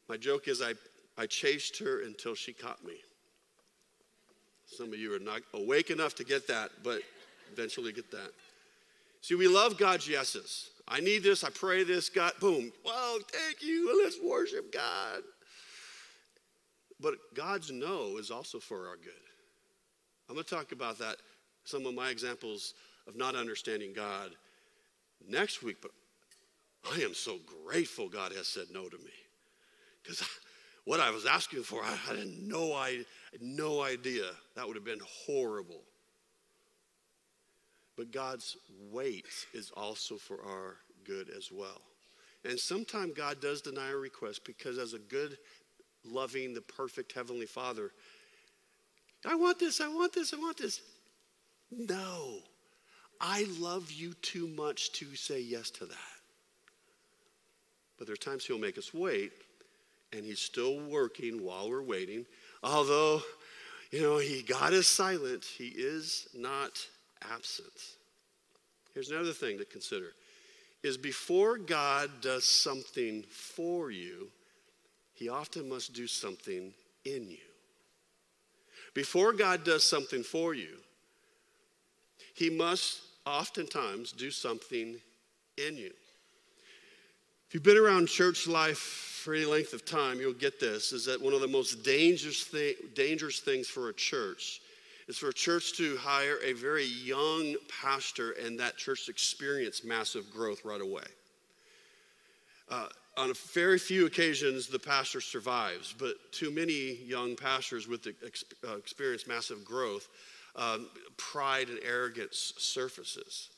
My 0.09 0.17
joke 0.17 0.47
is 0.47 0.61
I, 0.61 0.73
I 1.17 1.27
chased 1.27 1.77
her 1.79 2.01
until 2.01 2.35
she 2.35 2.53
caught 2.53 2.83
me. 2.83 2.95
Some 4.65 4.87
of 4.87 4.99
you 4.99 5.13
are 5.15 5.19
not 5.19 5.41
awake 5.53 5.91
enough 5.91 6.15
to 6.15 6.23
get 6.23 6.47
that, 6.47 6.71
but 6.83 7.01
eventually 7.51 7.91
get 7.91 8.09
that. 8.11 8.31
See, 9.21 9.35
we 9.35 9.47
love 9.47 9.77
God's 9.77 10.07
yeses. 10.07 10.71
I 10.87 10.99
need 10.99 11.23
this, 11.23 11.43
I 11.43 11.49
pray 11.49 11.83
this, 11.83 12.09
God, 12.09 12.33
boom. 12.39 12.71
Well, 12.83 13.19
thank 13.31 13.61
you. 13.61 14.03
Let's 14.03 14.17
worship 14.21 14.73
God. 14.73 15.21
But 16.99 17.15
God's 17.33 17.71
no 17.71 18.17
is 18.17 18.31
also 18.31 18.59
for 18.59 18.87
our 18.87 18.95
good. 18.95 19.13
I'm 20.27 20.35
going 20.35 20.43
to 20.43 20.55
talk 20.55 20.71
about 20.71 20.97
that, 20.99 21.17
some 21.63 21.85
of 21.85 21.93
my 21.93 22.09
examples 22.09 22.73
of 23.07 23.15
not 23.15 23.35
understanding 23.35 23.93
God 23.93 24.31
next 25.27 25.63
week, 25.63 25.77
but 25.81 25.91
I 26.91 27.01
am 27.01 27.13
so 27.13 27.39
grateful 27.65 28.09
God 28.09 28.33
has 28.33 28.47
said 28.47 28.65
no 28.71 28.87
to 28.89 28.97
me. 28.97 29.11
Because 30.01 30.23
what 30.85 30.99
I 30.99 31.11
was 31.11 31.25
asking 31.25 31.63
for, 31.63 31.83
I 31.83 31.95
had 31.95 32.27
no, 32.27 32.73
I, 32.73 33.05
no 33.39 33.81
idea. 33.81 34.25
That 34.55 34.67
would 34.67 34.75
have 34.75 34.85
been 34.85 35.01
horrible. 35.25 35.81
But 37.95 38.11
God's 38.11 38.57
wait 38.91 39.27
is 39.53 39.71
also 39.77 40.17
for 40.17 40.41
our 40.43 40.77
good 41.05 41.29
as 41.29 41.51
well. 41.51 41.81
And 42.43 42.59
sometimes 42.59 43.13
God 43.15 43.39
does 43.39 43.61
deny 43.61 43.91
a 43.91 43.95
request 43.95 44.43
because, 44.45 44.77
as 44.77 44.93
a 44.93 44.99
good, 44.99 45.37
loving, 46.03 46.53
the 46.53 46.61
perfect 46.61 47.13
Heavenly 47.13 47.45
Father, 47.45 47.91
I 49.25 49.35
want 49.35 49.59
this, 49.59 49.79
I 49.79 49.87
want 49.87 50.11
this, 50.11 50.33
I 50.33 50.37
want 50.37 50.57
this. 50.57 50.81
No, 51.71 52.39
I 53.25 53.45
love 53.57 53.89
you 53.89 54.13
too 54.15 54.47
much 54.49 54.91
to 54.93 55.15
say 55.15 55.39
yes 55.39 55.69
to 55.71 55.85
that. 55.85 55.97
But 57.97 58.05
there 58.05 58.13
are 58.13 58.17
times 58.17 58.45
He'll 58.45 58.59
make 58.59 58.77
us 58.77 58.93
wait, 58.93 59.31
and 60.11 60.25
He's 60.25 60.41
still 60.41 60.81
working 60.81 61.41
while 61.41 61.69
we're 61.69 61.81
waiting. 61.81 62.25
Although, 62.61 63.21
you 63.91 64.01
know, 64.01 64.17
He 64.17 64.41
God 64.43 64.73
is 64.73 64.87
silent, 64.87 65.45
He 65.45 65.67
is 65.67 66.27
not 66.35 66.85
absent. 67.31 67.95
Here's 68.93 69.09
another 69.09 69.31
thing 69.31 69.57
to 69.57 69.65
consider 69.65 70.11
is 70.83 70.97
before 70.97 71.57
God 71.57 72.09
does 72.19 72.43
something 72.43 73.23
for 73.29 73.89
you, 73.89 74.27
he 75.13 75.29
often 75.29 75.69
must 75.69 75.93
do 75.93 76.07
something 76.07 76.73
in 77.05 77.29
you. 77.29 77.37
Before 78.93 79.31
God 79.31 79.63
does 79.63 79.85
something 79.85 80.23
for 80.23 80.53
you, 80.53 80.75
he 82.33 82.49
must 82.49 82.99
oftentimes 83.25 84.11
do 84.11 84.31
something 84.31 84.97
in 85.57 85.77
you. 85.77 85.91
If 87.47 87.53
you've 87.53 87.63
been 87.63 87.77
around 87.77 88.07
church 88.07 88.47
life 88.47 88.77
for 88.77 89.33
any 89.33 89.45
length 89.45 89.73
of 89.73 89.85
time, 89.85 90.19
you'll 90.19 90.33
get 90.33 90.59
this 90.59 90.91
is 90.91 91.05
that 91.05 91.21
one 91.21 91.33
of 91.33 91.41
the 91.41 91.47
most 91.47 91.83
dangerous, 91.83 92.43
thing, 92.43 92.73
dangerous 92.95 93.39
things 93.39 93.67
for 93.67 93.89
a 93.89 93.93
church 93.93 94.61
is 95.07 95.17
for 95.17 95.29
a 95.29 95.33
church 95.33 95.73
to 95.77 95.95
hire 95.97 96.39
a 96.43 96.53
very 96.53 96.85
young 96.85 97.55
pastor 97.81 98.31
and 98.31 98.59
that 98.59 98.77
church 98.77 99.09
experience 99.09 99.83
massive 99.83 100.31
growth 100.31 100.65
right 100.65 100.81
away. 100.81 101.03
Uh, 102.69 102.87
on 103.17 103.29
a 103.29 103.33
very 103.53 103.77
few 103.77 104.07
occasions, 104.07 104.67
the 104.67 104.79
pastor 104.79 105.21
survives, 105.21 105.93
but 105.97 106.15
too 106.31 106.49
many 106.49 106.95
young 107.05 107.35
pastors 107.35 107.87
with 107.87 108.01
the 108.01 108.15
ex- 108.25 108.43
uh, 108.67 108.75
experience 108.77 109.27
massive 109.27 109.63
growth, 109.63 110.07
um, 110.55 110.87
pride 111.17 111.69
and 111.69 111.79
arrogance 111.83 112.53
surfaces. 112.57 113.49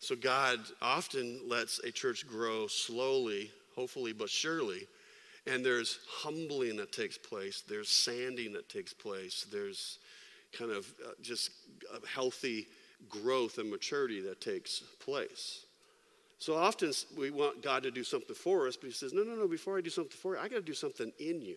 So 0.00 0.14
God 0.14 0.60
often 0.80 1.40
lets 1.46 1.80
a 1.80 1.90
church 1.90 2.26
grow 2.26 2.66
slowly, 2.66 3.50
hopefully 3.74 4.12
but 4.12 4.30
surely, 4.30 4.86
and 5.46 5.64
there's 5.64 5.98
humbling 6.08 6.76
that 6.76 6.92
takes 6.92 7.18
place, 7.18 7.62
there's 7.68 7.88
sanding 7.88 8.52
that 8.52 8.68
takes 8.68 8.92
place, 8.92 9.46
there's 9.50 9.98
kind 10.52 10.70
of 10.70 10.86
uh, 11.04 11.10
just 11.20 11.50
healthy 12.06 12.68
growth 13.08 13.58
and 13.58 13.70
maturity 13.70 14.20
that 14.20 14.40
takes 14.40 14.80
place. 15.00 15.64
So 16.38 16.54
often 16.54 16.92
we 17.16 17.30
want 17.30 17.62
God 17.62 17.82
to 17.82 17.90
do 17.90 18.04
something 18.04 18.34
for 18.34 18.68
us, 18.68 18.76
but 18.76 18.86
He 18.86 18.92
says, 18.92 19.12
No, 19.12 19.22
no, 19.22 19.34
no, 19.34 19.48
before 19.48 19.76
I 19.76 19.80
do 19.80 19.90
something 19.90 20.16
for 20.16 20.34
you, 20.34 20.40
I 20.40 20.48
got 20.48 20.56
to 20.56 20.62
do 20.62 20.74
something 20.74 21.12
in 21.18 21.42
you. 21.42 21.56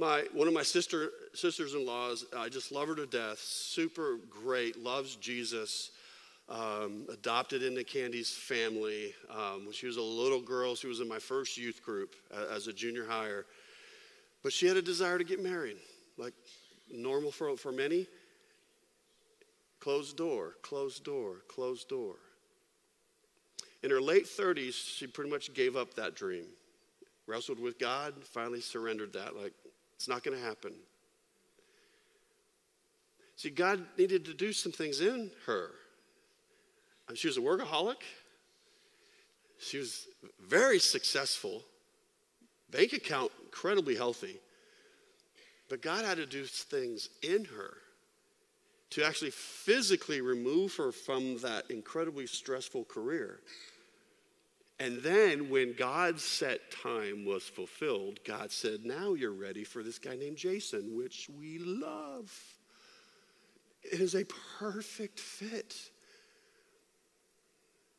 My, 0.00 0.24
one 0.32 0.48
of 0.48 0.54
my 0.54 0.62
sister, 0.62 1.10
sisters 1.34 1.74
in 1.74 1.84
laws, 1.84 2.24
I 2.34 2.48
just 2.48 2.72
love 2.72 2.88
her 2.88 2.94
to 2.94 3.04
death, 3.04 3.38
super 3.38 4.16
great, 4.30 4.82
loves 4.82 5.14
Jesus, 5.16 5.90
um, 6.48 7.04
adopted 7.12 7.62
into 7.62 7.84
Candy's 7.84 8.30
family. 8.30 9.12
Um, 9.28 9.66
when 9.66 9.74
she 9.74 9.86
was 9.86 9.98
a 9.98 10.02
little 10.02 10.40
girl, 10.40 10.74
she 10.74 10.86
was 10.86 11.00
in 11.00 11.08
my 11.08 11.18
first 11.18 11.58
youth 11.58 11.82
group 11.84 12.14
uh, 12.34 12.46
as 12.50 12.66
a 12.66 12.72
junior 12.72 13.04
hire. 13.04 13.44
But 14.42 14.54
she 14.54 14.66
had 14.66 14.78
a 14.78 14.82
desire 14.82 15.18
to 15.18 15.24
get 15.24 15.42
married, 15.42 15.76
like 16.16 16.32
normal 16.90 17.30
for, 17.30 17.54
for 17.58 17.70
many. 17.70 18.06
Closed 19.80 20.16
door, 20.16 20.54
closed 20.62 21.04
door, 21.04 21.42
closed 21.46 21.90
door. 21.90 22.14
In 23.82 23.90
her 23.90 24.00
late 24.00 24.24
30s, 24.24 24.72
she 24.72 25.06
pretty 25.06 25.28
much 25.28 25.52
gave 25.52 25.76
up 25.76 25.92
that 25.96 26.14
dream, 26.14 26.46
wrestled 27.26 27.60
with 27.60 27.78
God, 27.78 28.14
finally 28.24 28.62
surrendered 28.62 29.12
that. 29.12 29.36
Like, 29.36 29.52
it's 30.00 30.08
not 30.08 30.22
going 30.22 30.34
to 30.34 30.42
happen. 30.42 30.72
See, 33.36 33.50
God 33.50 33.84
needed 33.98 34.24
to 34.24 34.32
do 34.32 34.50
some 34.54 34.72
things 34.72 35.02
in 35.02 35.30
her. 35.44 35.72
Uh, 37.06 37.14
she 37.14 37.26
was 37.26 37.36
a 37.36 37.40
workaholic. 37.42 38.00
She 39.58 39.76
was 39.76 40.06
very 40.40 40.78
successful, 40.78 41.60
bank 42.70 42.94
account 42.94 43.30
incredibly 43.44 43.94
healthy. 43.94 44.40
But 45.68 45.82
God 45.82 46.06
had 46.06 46.16
to 46.16 46.24
do 46.24 46.46
things 46.46 47.10
in 47.20 47.44
her 47.44 47.74
to 48.92 49.04
actually 49.04 49.32
physically 49.32 50.22
remove 50.22 50.76
her 50.76 50.92
from 50.92 51.36
that 51.40 51.70
incredibly 51.70 52.26
stressful 52.26 52.84
career. 52.84 53.40
And 54.80 55.02
then 55.02 55.50
when 55.50 55.74
God's 55.74 56.22
set 56.22 56.70
time 56.70 57.26
was 57.26 57.42
fulfilled, 57.42 58.18
God 58.24 58.50
said, 58.50 58.80
Now 58.82 59.12
you're 59.12 59.30
ready 59.30 59.62
for 59.62 59.82
this 59.82 59.98
guy 59.98 60.16
named 60.16 60.38
Jason, 60.38 60.96
which 60.96 61.28
we 61.38 61.58
love. 61.58 62.32
It 63.82 64.00
is 64.00 64.14
a 64.14 64.24
perfect 64.58 65.20
fit. 65.20 65.76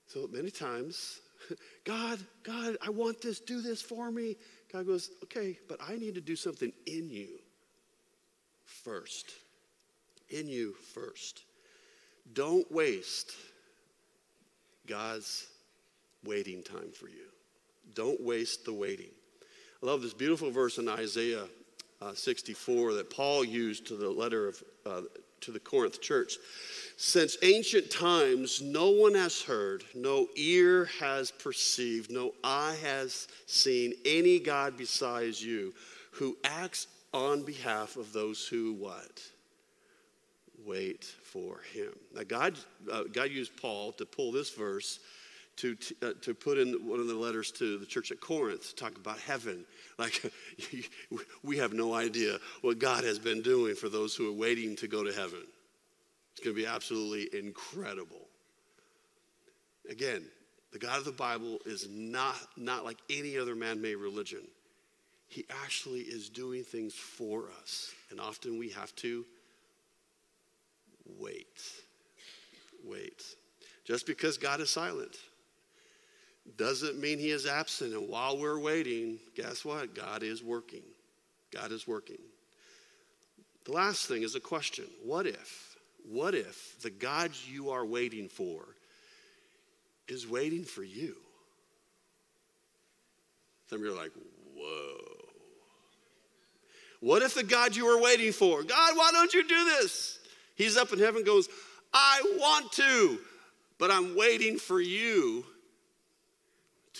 So 0.07 0.27
many 0.31 0.49
times, 0.49 1.19
God, 1.85 2.17
God, 2.43 2.77
I 2.81 2.89
want 2.89 3.21
this, 3.21 3.39
do 3.39 3.61
this 3.61 3.83
for 3.83 4.11
me. 4.11 4.35
God 4.73 4.87
goes, 4.87 5.11
Okay, 5.25 5.59
but 5.69 5.77
I 5.87 5.97
need 5.97 6.15
to 6.15 6.21
do 6.21 6.35
something 6.35 6.73
in 6.87 7.11
you 7.11 7.39
first. 8.65 9.31
In 10.29 10.47
you 10.47 10.73
first. 10.95 11.43
Don't 12.33 12.69
waste 12.71 13.33
God's 14.87 15.45
waiting 16.23 16.63
time 16.63 16.91
for 16.93 17.07
you. 17.07 17.27
Don't 17.93 18.21
waste 18.21 18.65
the 18.65 18.73
waiting. 18.73 19.11
I 19.81 19.85
love 19.85 20.01
this 20.01 20.13
beautiful 20.13 20.51
verse 20.51 20.77
in 20.77 20.87
Isaiah 20.87 21.45
uh, 22.01 22.13
64 22.13 22.93
that 22.93 23.09
Paul 23.09 23.43
used 23.43 23.87
to 23.87 23.95
the 23.95 24.09
letter 24.09 24.47
of 24.47 24.63
uh, 24.85 25.01
to 25.41 25.51
the 25.51 25.59
Corinth 25.59 26.01
church. 26.01 26.37
Since 26.97 27.37
ancient 27.41 27.89
times, 27.89 28.61
no 28.61 28.91
one 28.91 29.15
has 29.15 29.41
heard, 29.41 29.83
no 29.95 30.27
ear 30.35 30.85
has 30.99 31.31
perceived, 31.31 32.11
no 32.11 32.33
eye 32.43 32.77
has 32.83 33.27
seen 33.47 33.93
any 34.05 34.39
God 34.39 34.77
besides 34.77 35.43
you 35.43 35.73
who 36.11 36.37
acts 36.43 36.87
on 37.13 37.43
behalf 37.43 37.97
of 37.97 38.13
those 38.13 38.47
who 38.47 38.73
what? 38.73 39.21
Wait 40.65 41.05
for 41.23 41.61
him. 41.73 41.91
Now, 42.13 42.23
God, 42.23 42.57
uh, 42.91 43.03
God 43.11 43.31
used 43.31 43.57
Paul 43.57 43.91
to 43.93 44.05
pull 44.05 44.31
this 44.31 44.51
verse 44.51 44.99
to, 45.61 45.77
uh, 46.01 46.13
to 46.21 46.33
put 46.33 46.57
in 46.57 46.73
one 46.87 46.99
of 46.99 47.07
the 47.07 47.13
letters 47.13 47.51
to 47.51 47.77
the 47.77 47.85
church 47.85 48.11
at 48.11 48.19
Corinth 48.19 48.69
to 48.69 48.75
talk 48.75 48.97
about 48.97 49.19
heaven. 49.19 49.65
Like, 49.99 50.33
we 51.43 51.57
have 51.57 51.73
no 51.73 51.93
idea 51.93 52.39
what 52.61 52.79
God 52.79 53.03
has 53.03 53.19
been 53.19 53.43
doing 53.43 53.75
for 53.75 53.87
those 53.87 54.15
who 54.15 54.27
are 54.27 54.35
waiting 54.35 54.75
to 54.77 54.87
go 54.87 55.03
to 55.03 55.13
heaven. 55.13 55.43
It's 56.31 56.43
going 56.43 56.55
to 56.55 56.59
be 56.59 56.65
absolutely 56.65 57.29
incredible. 57.37 58.25
Again, 59.87 60.23
the 60.73 60.79
God 60.79 60.97
of 60.97 61.05
the 61.05 61.11
Bible 61.11 61.59
is 61.67 61.87
not, 61.87 62.35
not 62.57 62.83
like 62.83 62.97
any 63.11 63.37
other 63.37 63.53
man 63.53 63.79
made 63.79 63.97
religion. 63.97 64.41
He 65.27 65.45
actually 65.63 65.99
is 65.99 66.29
doing 66.29 66.63
things 66.63 66.95
for 66.95 67.49
us. 67.61 67.93
And 68.09 68.19
often 68.19 68.57
we 68.57 68.69
have 68.69 68.95
to 68.95 69.23
wait. 71.19 71.61
Wait. 72.83 73.21
Just 73.85 74.07
because 74.07 74.39
God 74.39 74.61
is 74.61 74.71
silent 74.71 75.15
doesn't 76.57 76.99
mean 76.99 77.19
he 77.19 77.29
is 77.29 77.45
absent. 77.45 77.93
And 77.93 78.09
while 78.09 78.37
we're 78.37 78.59
waiting, 78.59 79.19
guess 79.35 79.63
what? 79.63 79.95
God 79.95 80.23
is 80.23 80.43
working. 80.43 80.83
God 81.53 81.71
is 81.71 81.87
working. 81.87 82.17
The 83.65 83.73
last 83.73 84.07
thing 84.07 84.23
is 84.23 84.35
a 84.35 84.39
question 84.39 84.85
What 85.03 85.27
if? 85.27 85.77
What 86.09 86.33
if 86.33 86.81
the 86.81 86.89
God 86.89 87.31
you 87.47 87.69
are 87.69 87.85
waiting 87.85 88.27
for 88.27 88.63
is 90.07 90.27
waiting 90.27 90.63
for 90.63 90.83
you? 90.83 91.15
Some 93.69 93.79
of 93.79 93.85
you 93.85 93.93
are 93.93 93.95
like, 93.95 94.11
whoa. 94.55 94.97
What 96.99 97.21
if 97.21 97.35
the 97.35 97.43
God 97.43 97.75
you 97.75 97.85
were 97.85 98.01
waiting 98.01 98.31
for, 98.31 98.63
God, 98.63 98.97
why 98.97 99.11
don't 99.11 99.33
you 99.33 99.47
do 99.47 99.65
this? 99.65 100.19
He's 100.55 100.75
up 100.77 100.91
in 100.91 100.99
heaven, 100.99 101.23
goes, 101.23 101.47
I 101.93 102.21
want 102.37 102.71
to, 102.73 103.19
but 103.79 103.89
I'm 103.89 104.15
waiting 104.15 104.57
for 104.57 104.81
you 104.81 105.45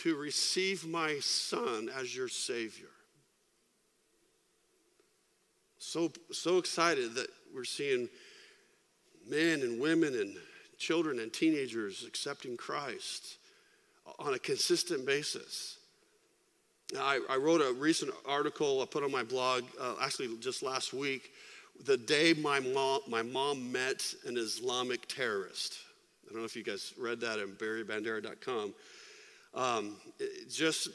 to 0.03 0.15
receive 0.15 0.85
my 0.87 1.19
son 1.19 1.89
as 1.95 2.15
your 2.15 2.27
Savior. 2.27 2.87
So, 5.77 6.11
so 6.31 6.57
excited 6.57 7.13
that 7.15 7.27
we're 7.53 7.63
seeing 7.63 8.09
men 9.29 9.61
and 9.61 9.79
women 9.79 10.15
and 10.15 10.35
children 10.77 11.19
and 11.19 11.31
teenagers 11.31 12.03
accepting 12.07 12.57
Christ 12.57 13.37
on 14.17 14.33
a 14.33 14.39
consistent 14.39 15.05
basis. 15.05 15.77
I, 16.99 17.19
I, 17.29 17.37
wrote 17.37 17.61
a 17.61 17.71
recent 17.73 18.11
article 18.27 18.81
I 18.81 18.85
put 18.85 19.03
on 19.03 19.11
my 19.11 19.23
blog, 19.23 19.63
uh, 19.79 19.95
actually 20.01 20.35
just 20.39 20.63
last 20.63 20.93
week, 20.93 21.31
the 21.85 21.95
day 21.95 22.33
my 22.33 22.59
mom, 22.59 23.01
my 23.07 23.21
mom 23.21 23.71
met 23.71 24.03
an 24.25 24.35
Islamic 24.35 25.07
terrorist. 25.07 25.77
I 26.25 26.33
don't 26.33 26.41
know 26.41 26.45
if 26.45 26.55
you 26.55 26.63
guys 26.63 26.93
read 26.97 27.21
that 27.21 27.39
at 27.39 27.47
barrybandera.com. 27.59 28.73
Um, 29.53 29.97
just, 30.49 30.89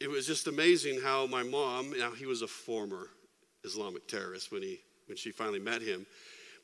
it 0.00 0.08
was 0.08 0.26
just 0.26 0.46
amazing 0.46 1.00
how 1.00 1.26
my 1.26 1.42
mom, 1.42 1.98
now 1.98 2.10
he 2.12 2.26
was 2.26 2.42
a 2.42 2.46
former 2.46 3.08
Islamic 3.64 4.08
terrorist 4.08 4.50
when, 4.50 4.62
he, 4.62 4.80
when 5.06 5.16
she 5.16 5.30
finally 5.30 5.58
met 5.58 5.82
him, 5.82 6.06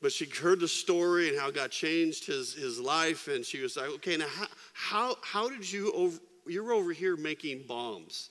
but 0.01 0.11
she 0.11 0.25
heard 0.25 0.59
the 0.59 0.67
story 0.67 1.29
and 1.29 1.39
how 1.39 1.51
God 1.51 1.71
changed 1.71 2.25
his, 2.25 2.53
his 2.53 2.79
life, 2.79 3.27
and 3.27 3.45
she 3.45 3.61
was 3.61 3.77
like, 3.77 3.89
okay, 3.89 4.17
now 4.17 4.27
how, 4.27 4.47
how, 4.73 5.15
how 5.23 5.49
did 5.49 5.71
you, 5.71 5.91
over, 5.93 6.17
you're 6.47 6.71
over 6.71 6.91
here 6.91 7.15
making 7.15 7.63
bombs, 7.67 8.29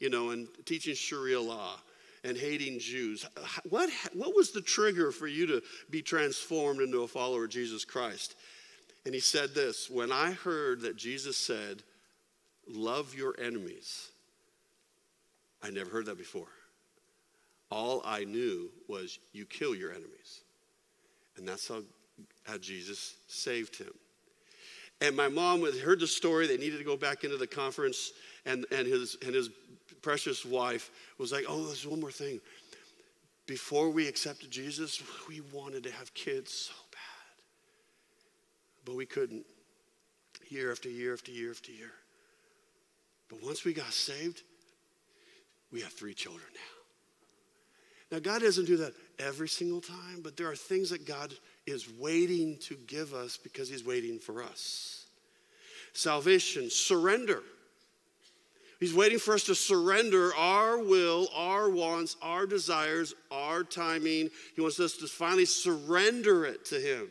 you 0.00 0.10
know, 0.10 0.30
and 0.30 0.48
teaching 0.64 0.94
Sharia 0.94 1.40
law 1.40 1.76
and 2.24 2.36
hating 2.36 2.78
Jews. 2.78 3.26
What, 3.68 3.90
what 4.12 4.34
was 4.34 4.50
the 4.50 4.60
trigger 4.60 5.12
for 5.12 5.26
you 5.26 5.46
to 5.46 5.62
be 5.90 6.02
transformed 6.02 6.80
into 6.80 7.02
a 7.02 7.08
follower 7.08 7.44
of 7.44 7.50
Jesus 7.50 7.84
Christ? 7.84 8.34
And 9.04 9.14
he 9.14 9.20
said 9.20 9.54
this 9.54 9.88
When 9.88 10.12
I 10.12 10.32
heard 10.32 10.82
that 10.82 10.96
Jesus 10.96 11.36
said, 11.36 11.82
Love 12.70 13.14
your 13.14 13.34
enemies, 13.40 14.08
I 15.62 15.70
never 15.70 15.90
heard 15.90 16.06
that 16.06 16.18
before. 16.18 16.48
All 17.70 18.02
I 18.04 18.24
knew 18.24 18.70
was 18.88 19.18
you 19.32 19.44
kill 19.44 19.74
your 19.74 19.90
enemies. 19.90 20.40
And 21.36 21.46
that's 21.46 21.68
how, 21.68 21.82
how 22.44 22.58
Jesus 22.58 23.14
saved 23.28 23.76
him. 23.76 23.92
And 25.00 25.16
my 25.16 25.28
mom 25.28 25.62
heard 25.80 26.00
the 26.00 26.06
story. 26.06 26.46
They 26.46 26.56
needed 26.56 26.78
to 26.78 26.84
go 26.84 26.96
back 26.96 27.24
into 27.24 27.36
the 27.36 27.46
conference, 27.46 28.12
and, 28.46 28.66
and, 28.72 28.86
his, 28.86 29.16
and 29.24 29.34
his 29.34 29.50
precious 30.02 30.44
wife 30.44 30.90
was 31.18 31.32
like, 31.32 31.44
Oh, 31.48 31.66
there's 31.66 31.86
one 31.86 32.00
more 32.00 32.10
thing. 32.10 32.40
Before 33.46 33.88
we 33.88 34.06
accepted 34.06 34.50
Jesus, 34.50 35.02
we 35.28 35.40
wanted 35.52 35.82
to 35.84 35.90
have 35.92 36.12
kids 36.14 36.52
so 36.52 36.72
but 38.88 38.96
we 38.96 39.06
couldn't. 39.06 39.44
Year 40.48 40.72
after 40.72 40.88
year 40.88 41.12
after 41.12 41.30
year 41.30 41.50
after 41.50 41.70
year. 41.70 41.92
But 43.28 43.44
once 43.44 43.64
we 43.64 43.74
got 43.74 43.92
saved, 43.92 44.42
we 45.70 45.82
have 45.82 45.92
three 45.92 46.14
children 46.14 46.46
now. 46.54 48.16
Now, 48.16 48.20
God 48.20 48.40
doesn't 48.40 48.64
do 48.64 48.78
that 48.78 48.94
every 49.18 49.48
single 49.48 49.82
time, 49.82 50.22
but 50.22 50.38
there 50.38 50.50
are 50.50 50.56
things 50.56 50.88
that 50.88 51.06
God 51.06 51.34
is 51.66 51.86
waiting 51.98 52.56
to 52.60 52.76
give 52.86 53.12
us 53.12 53.36
because 53.36 53.68
He's 53.68 53.84
waiting 53.84 54.18
for 54.18 54.42
us. 54.42 55.04
Salvation, 55.92 56.70
surrender. 56.70 57.42
He's 58.80 58.94
waiting 58.94 59.18
for 59.18 59.34
us 59.34 59.44
to 59.44 59.54
surrender 59.54 60.34
our 60.34 60.78
will, 60.78 61.28
our 61.34 61.68
wants, 61.68 62.16
our 62.22 62.46
desires, 62.46 63.12
our 63.30 63.64
timing. 63.64 64.30
He 64.54 64.62
wants 64.62 64.80
us 64.80 64.94
to 64.98 65.06
finally 65.06 65.44
surrender 65.44 66.46
it 66.46 66.64
to 66.66 66.80
Him. 66.80 67.08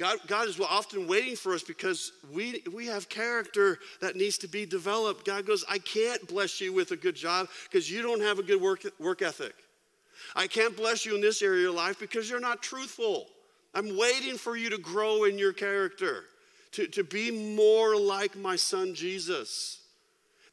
God, 0.00 0.18
God 0.26 0.48
is 0.48 0.58
often 0.58 1.06
waiting 1.06 1.36
for 1.36 1.52
us 1.52 1.62
because 1.62 2.12
we, 2.32 2.62
we 2.72 2.86
have 2.86 3.10
character 3.10 3.78
that 4.00 4.16
needs 4.16 4.38
to 4.38 4.48
be 4.48 4.64
developed. 4.64 5.26
God 5.26 5.44
goes, 5.44 5.62
I 5.68 5.76
can't 5.76 6.26
bless 6.26 6.58
you 6.58 6.72
with 6.72 6.92
a 6.92 6.96
good 6.96 7.14
job 7.14 7.48
because 7.64 7.90
you 7.90 8.00
don't 8.00 8.22
have 8.22 8.38
a 8.38 8.42
good 8.42 8.62
work, 8.62 8.82
work 8.98 9.20
ethic. 9.20 9.52
I 10.34 10.46
can't 10.46 10.74
bless 10.74 11.04
you 11.04 11.14
in 11.14 11.20
this 11.20 11.42
area 11.42 11.68
of 11.68 11.74
life 11.74 12.00
because 12.00 12.30
you're 12.30 12.40
not 12.40 12.62
truthful. 12.62 13.26
I'm 13.74 13.98
waiting 13.98 14.38
for 14.38 14.56
you 14.56 14.70
to 14.70 14.78
grow 14.78 15.24
in 15.24 15.38
your 15.38 15.52
character, 15.52 16.24
to, 16.72 16.86
to 16.86 17.04
be 17.04 17.54
more 17.54 17.94
like 17.94 18.34
my 18.36 18.56
son 18.56 18.94
Jesus. 18.94 19.82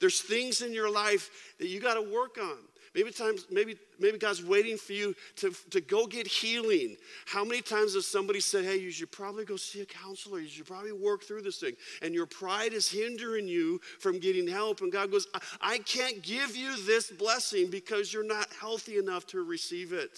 There's 0.01 0.19
things 0.19 0.61
in 0.61 0.73
your 0.73 0.91
life 0.91 1.53
that 1.57 1.69
you 1.69 1.79
got 1.79 1.93
to 1.93 2.01
work 2.01 2.37
on. 2.37 2.57
Maybe 2.97 3.11
times, 3.11 3.45
maybe, 3.51 3.75
maybe 3.99 4.17
God's 4.17 4.43
waiting 4.43 4.75
for 4.75 4.93
you 4.93 5.15
to, 5.35 5.53
to 5.69 5.81
go 5.81 6.07
get 6.07 6.25
healing. 6.25 6.97
How 7.27 7.45
many 7.45 7.61
times 7.61 7.93
has 7.93 8.07
somebody 8.07 8.39
said, 8.39 8.65
Hey, 8.65 8.77
you 8.77 8.89
should 8.89 9.11
probably 9.11 9.45
go 9.45 9.55
see 9.55 9.81
a 9.81 9.85
counselor, 9.85 10.39
you 10.39 10.47
should 10.47 10.65
probably 10.65 10.93
work 10.93 11.23
through 11.23 11.43
this 11.43 11.59
thing. 11.59 11.73
And 12.01 12.15
your 12.15 12.25
pride 12.25 12.73
is 12.73 12.89
hindering 12.89 13.47
you 13.47 13.79
from 13.99 14.17
getting 14.17 14.47
help. 14.47 14.81
And 14.81 14.91
God 14.91 15.11
goes, 15.11 15.27
I, 15.35 15.41
I 15.61 15.77
can't 15.77 16.23
give 16.23 16.55
you 16.55 16.75
this 16.87 17.11
blessing 17.11 17.69
because 17.69 18.11
you're 18.11 18.25
not 18.25 18.47
healthy 18.59 18.97
enough 18.97 19.27
to 19.27 19.43
receive 19.43 19.93
it. 19.93 20.17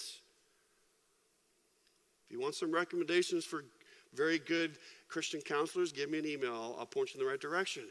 If 2.25 2.31
you 2.31 2.39
want 2.39 2.55
some 2.55 2.71
recommendations 2.71 3.43
for 3.43 3.65
very 4.13 4.39
good 4.39 4.77
Christian 5.09 5.41
counselors, 5.41 5.91
give 5.91 6.09
me 6.09 6.19
an 6.19 6.25
email. 6.25 6.77
I'll, 6.79 6.85
point 6.85 7.13
you 7.13 7.19
in 7.19 7.25
the 7.25 7.29
right 7.29 7.41
direction. 7.41 7.83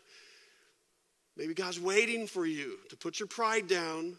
Maybe 1.36 1.52
God's 1.52 1.78
waiting 1.78 2.26
for 2.26 2.46
you 2.46 2.78
to 2.88 2.96
put 2.96 3.20
your 3.20 3.26
pride 3.26 3.68
down 3.68 4.16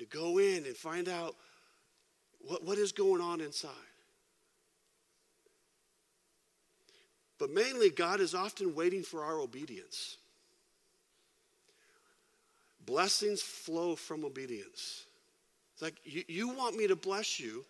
to 0.00 0.06
go 0.06 0.38
in 0.38 0.64
and 0.66 0.76
find 0.76 1.08
out 1.08 1.36
what, 2.40 2.64
what 2.64 2.78
is 2.78 2.92
going 2.92 3.20
on 3.20 3.40
inside. 3.40 3.70
But 7.38 7.50
mainly, 7.50 7.88
God 7.88 8.20
is 8.20 8.34
often 8.34 8.74
waiting 8.74 9.02
for 9.02 9.24
our 9.24 9.38
obedience. 9.38 10.18
Blessings 12.84 13.40
flow 13.40 13.96
from 13.96 14.24
obedience. 14.24 15.04
It's 15.72 15.82
like, 15.82 15.94
you, 16.04 16.22
you 16.28 16.48
want 16.48 16.76
me 16.76 16.86
to 16.86 16.96
bless 16.96 17.40
you, 17.40 17.64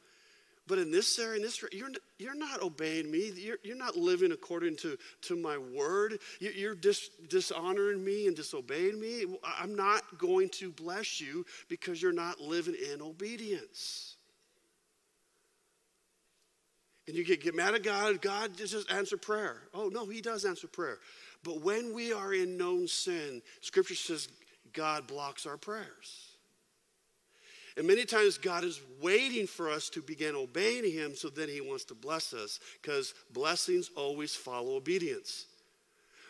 but 0.70 0.78
in 0.78 0.92
this 0.92 1.18
area, 1.18 1.34
in 1.34 1.42
this 1.42 1.60
you're, 1.72 1.90
you're 2.20 2.36
not 2.36 2.62
obeying 2.62 3.10
me. 3.10 3.32
You're, 3.34 3.58
you're 3.64 3.76
not 3.76 3.96
living 3.96 4.30
according 4.30 4.76
to, 4.76 4.96
to 5.22 5.34
my 5.34 5.58
word. 5.58 6.20
You, 6.38 6.50
you're 6.50 6.76
dis, 6.76 7.10
dishonoring 7.28 8.04
me 8.04 8.28
and 8.28 8.36
disobeying 8.36 9.00
me. 9.00 9.24
I'm 9.58 9.74
not 9.74 10.02
going 10.16 10.48
to 10.50 10.70
bless 10.70 11.20
you 11.20 11.44
because 11.68 12.00
you're 12.00 12.12
not 12.12 12.40
living 12.40 12.76
in 12.92 13.02
obedience. 13.02 14.14
And 17.08 17.16
you 17.16 17.24
get, 17.24 17.42
get 17.42 17.56
mad 17.56 17.74
at 17.74 17.82
God, 17.82 18.22
God 18.22 18.56
just 18.56 18.92
answer 18.92 19.16
prayer. 19.16 19.62
Oh, 19.74 19.88
no, 19.88 20.06
He 20.06 20.20
does 20.20 20.44
answer 20.44 20.68
prayer. 20.68 20.98
But 21.42 21.62
when 21.62 21.92
we 21.92 22.12
are 22.12 22.32
in 22.32 22.56
known 22.56 22.86
sin, 22.86 23.42
Scripture 23.60 23.96
says 23.96 24.28
God 24.72 25.08
blocks 25.08 25.46
our 25.46 25.56
prayers. 25.56 26.29
And 27.80 27.86
many 27.86 28.04
times 28.04 28.36
God 28.36 28.62
is 28.62 28.78
waiting 29.00 29.46
for 29.46 29.70
us 29.70 29.88
to 29.88 30.02
begin 30.02 30.34
obeying 30.34 30.84
Him 30.84 31.14
so 31.14 31.30
then 31.30 31.48
He 31.48 31.62
wants 31.62 31.84
to 31.84 31.94
bless 31.94 32.34
us 32.34 32.60
because 32.82 33.14
blessings 33.32 33.88
always 33.96 34.36
follow 34.36 34.76
obedience. 34.76 35.46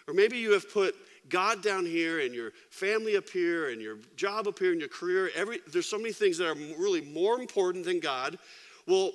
Or 0.07 0.15
maybe 0.15 0.39
you 0.39 0.53
have 0.53 0.73
put 0.73 0.95
God 1.29 1.61
down 1.61 1.85
here 1.85 2.21
and 2.21 2.33
your 2.33 2.53
family 2.71 3.17
up 3.17 3.29
here 3.29 3.71
and 3.71 3.83
your 3.83 3.97
job 4.15 4.47
up 4.47 4.61
here 4.61 4.71
and 4.71 4.79
your 4.79 4.91
career. 4.91 5.33
Every, 5.35 5.59
there's 5.73 5.89
so 5.89 5.99
many 5.99 6.13
things 6.13 6.39
that 6.39 6.47
are 6.47 6.55
really 6.79 7.01
more 7.01 7.41
important 7.41 7.85
than 7.85 7.99
God. 7.99 8.39
Well, 8.87 9.11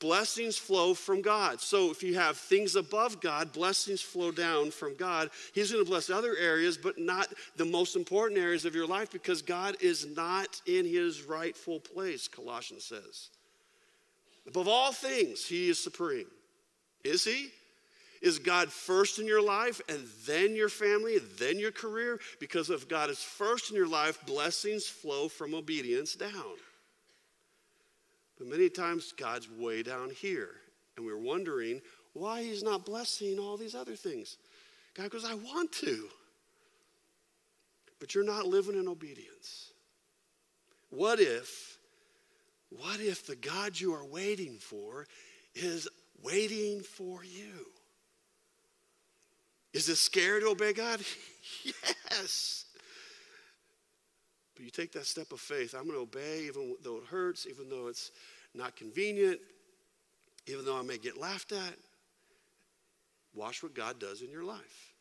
blessings 0.00 0.56
flow 0.58 0.94
from 0.94 1.22
God. 1.22 1.60
So 1.60 1.90
if 1.90 2.02
you 2.02 2.14
have 2.14 2.36
things 2.36 2.74
above 2.74 3.20
God, 3.20 3.52
blessings 3.52 4.00
flow 4.00 4.32
down 4.32 4.70
from 4.70 4.96
God. 4.96 5.30
He's 5.54 5.70
going 5.70 5.84
to 5.84 5.88
bless 5.88 6.10
other 6.10 6.34
areas, 6.36 6.76
but 6.76 6.98
not 6.98 7.28
the 7.56 7.64
most 7.64 7.94
important 7.94 8.40
areas 8.40 8.64
of 8.64 8.74
your 8.74 8.86
life 8.86 9.12
because 9.12 9.42
God 9.42 9.76
is 9.80 10.06
not 10.16 10.60
in 10.66 10.84
his 10.86 11.22
rightful 11.22 11.78
place, 11.78 12.26
Colossians 12.26 12.84
says. 12.84 13.30
Above 14.46 14.66
all 14.66 14.92
things, 14.92 15.46
he 15.46 15.68
is 15.68 15.78
supreme. 15.82 16.26
Is 17.04 17.24
he? 17.24 17.50
Is 18.22 18.38
God 18.38 18.70
first 18.70 19.18
in 19.18 19.26
your 19.26 19.42
life 19.42 19.80
and 19.88 20.06
then 20.26 20.54
your 20.54 20.68
family 20.68 21.16
and 21.16 21.26
then 21.38 21.58
your 21.58 21.72
career? 21.72 22.20
Because 22.38 22.68
if 22.68 22.88
God 22.88 23.08
is 23.08 23.22
first 23.22 23.70
in 23.70 23.76
your 23.76 23.88
life, 23.88 24.18
blessings 24.26 24.86
flow 24.86 25.28
from 25.28 25.54
obedience 25.54 26.16
down. 26.16 26.56
But 28.40 28.48
many 28.48 28.70
times 28.70 29.12
God's 29.12 29.50
way 29.50 29.82
down 29.82 30.08
here, 30.08 30.48
and 30.96 31.04
we're 31.04 31.18
wondering 31.18 31.82
why 32.14 32.42
He's 32.42 32.62
not 32.62 32.86
blessing 32.86 33.38
all 33.38 33.58
these 33.58 33.74
other 33.74 33.94
things. 33.94 34.38
God 34.94 35.10
goes, 35.10 35.26
I 35.26 35.34
want 35.34 35.72
to. 35.72 36.08
But 38.00 38.14
you're 38.14 38.24
not 38.24 38.46
living 38.46 38.76
in 38.76 38.88
obedience. 38.88 39.72
What 40.88 41.20
if, 41.20 41.76
what 42.70 42.98
if 42.98 43.26
the 43.26 43.36
God 43.36 43.78
you 43.78 43.92
are 43.92 44.06
waiting 44.06 44.56
for 44.56 45.06
is 45.54 45.86
waiting 46.22 46.80
for 46.80 47.22
you? 47.22 47.66
Is 49.74 49.90
it 49.90 49.96
scary 49.96 50.40
to 50.40 50.48
obey 50.48 50.72
God? 50.72 51.02
yes. 52.10 52.64
But 54.60 54.66
you 54.66 54.70
take 54.70 54.92
that 54.92 55.06
step 55.06 55.32
of 55.32 55.40
faith. 55.40 55.72
I'm 55.72 55.84
going 55.84 55.94
to 55.94 56.02
obey 56.02 56.42
even 56.42 56.76
though 56.82 56.98
it 56.98 57.04
hurts, 57.04 57.46
even 57.48 57.70
though 57.70 57.86
it's 57.86 58.10
not 58.54 58.76
convenient, 58.76 59.40
even 60.46 60.66
though 60.66 60.78
I 60.78 60.82
may 60.82 60.98
get 60.98 61.16
laughed 61.18 61.52
at. 61.52 61.76
watch 63.34 63.62
what 63.62 63.72
God 63.72 63.98
does 63.98 64.20
in 64.20 64.30
your 64.30 64.44
life. 64.44 64.92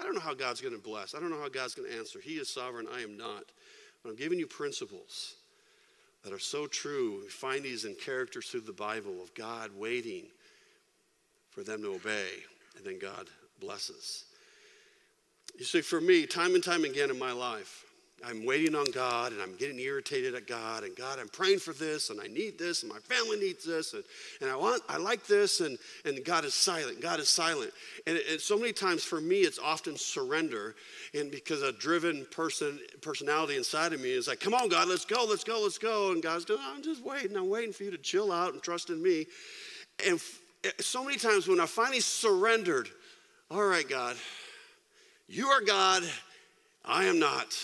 I 0.00 0.02
don't 0.02 0.14
know 0.14 0.20
how 0.20 0.34
God's 0.34 0.60
going 0.60 0.74
to 0.74 0.82
bless. 0.82 1.14
I 1.14 1.20
don't 1.20 1.30
know 1.30 1.40
how 1.40 1.48
God's 1.48 1.76
going 1.76 1.88
to 1.88 1.96
answer. 1.96 2.18
He 2.18 2.32
is 2.32 2.48
sovereign, 2.52 2.88
I 2.92 3.00
am 3.00 3.16
not. 3.16 3.44
But 4.02 4.10
I'm 4.10 4.16
giving 4.16 4.40
you 4.40 4.48
principles 4.48 5.36
that 6.24 6.32
are 6.32 6.40
so 6.40 6.66
true. 6.66 7.20
We 7.22 7.28
find 7.28 7.62
these 7.62 7.84
in 7.84 7.94
characters 7.94 8.48
through 8.48 8.62
the 8.62 8.72
Bible 8.72 9.22
of 9.22 9.32
God 9.34 9.70
waiting 9.76 10.24
for 11.50 11.62
them 11.62 11.82
to 11.82 11.94
obey, 11.94 12.30
and 12.76 12.84
then 12.84 12.98
God 12.98 13.28
blesses. 13.60 14.24
You 15.56 15.64
see, 15.64 15.80
for 15.80 16.00
me, 16.00 16.26
time 16.26 16.56
and 16.56 16.64
time 16.64 16.84
again 16.84 17.10
in 17.10 17.20
my 17.20 17.30
life, 17.30 17.84
I'm 18.26 18.44
waiting 18.44 18.74
on 18.74 18.90
God 18.90 19.32
and 19.32 19.40
I'm 19.40 19.54
getting 19.54 19.78
irritated 19.78 20.34
at 20.34 20.48
God 20.48 20.82
and 20.82 20.94
God, 20.96 21.20
I'm 21.20 21.28
praying 21.28 21.60
for 21.60 21.72
this 21.72 22.10
and 22.10 22.20
I 22.20 22.26
need 22.26 22.58
this 22.58 22.82
and 22.82 22.92
my 22.92 22.98
family 22.98 23.38
needs 23.38 23.64
this 23.64 23.94
and, 23.94 24.02
and 24.40 24.50
I 24.50 24.56
want, 24.56 24.82
I 24.88 24.96
like 24.96 25.26
this 25.26 25.60
and, 25.60 25.78
and 26.04 26.24
God 26.24 26.44
is 26.44 26.52
silent. 26.52 27.00
God 27.00 27.20
is 27.20 27.28
silent. 27.28 27.70
And, 28.08 28.18
and 28.30 28.40
so 28.40 28.58
many 28.58 28.72
times 28.72 29.04
for 29.04 29.20
me, 29.20 29.42
it's 29.42 29.60
often 29.60 29.96
surrender. 29.96 30.74
And 31.14 31.30
because 31.30 31.62
a 31.62 31.72
driven 31.72 32.26
person, 32.32 32.80
personality 33.02 33.56
inside 33.56 33.92
of 33.92 34.00
me 34.00 34.10
is 34.10 34.26
like, 34.26 34.40
come 34.40 34.54
on, 34.54 34.68
God, 34.68 34.88
let's 34.88 35.04
go, 35.04 35.24
let's 35.28 35.44
go, 35.44 35.60
let's 35.62 35.78
go. 35.78 36.10
And 36.10 36.20
God's 36.20 36.44
going, 36.44 36.60
I'm 36.62 36.82
just 36.82 37.04
waiting. 37.04 37.36
I'm 37.36 37.48
waiting 37.48 37.72
for 37.72 37.84
you 37.84 37.92
to 37.92 37.98
chill 37.98 38.32
out 38.32 38.52
and 38.52 38.60
trust 38.60 38.90
in 38.90 39.00
me. 39.00 39.26
And 40.04 40.20
eh, 40.64 40.70
so 40.80 41.04
many 41.04 41.18
times 41.18 41.46
when 41.46 41.60
I 41.60 41.66
finally 41.66 42.00
surrendered, 42.00 42.88
all 43.48 43.64
right, 43.64 43.88
God, 43.88 44.16
you 45.28 45.46
are 45.46 45.60
God, 45.60 46.02
I 46.84 47.04
am 47.04 47.20
not 47.20 47.54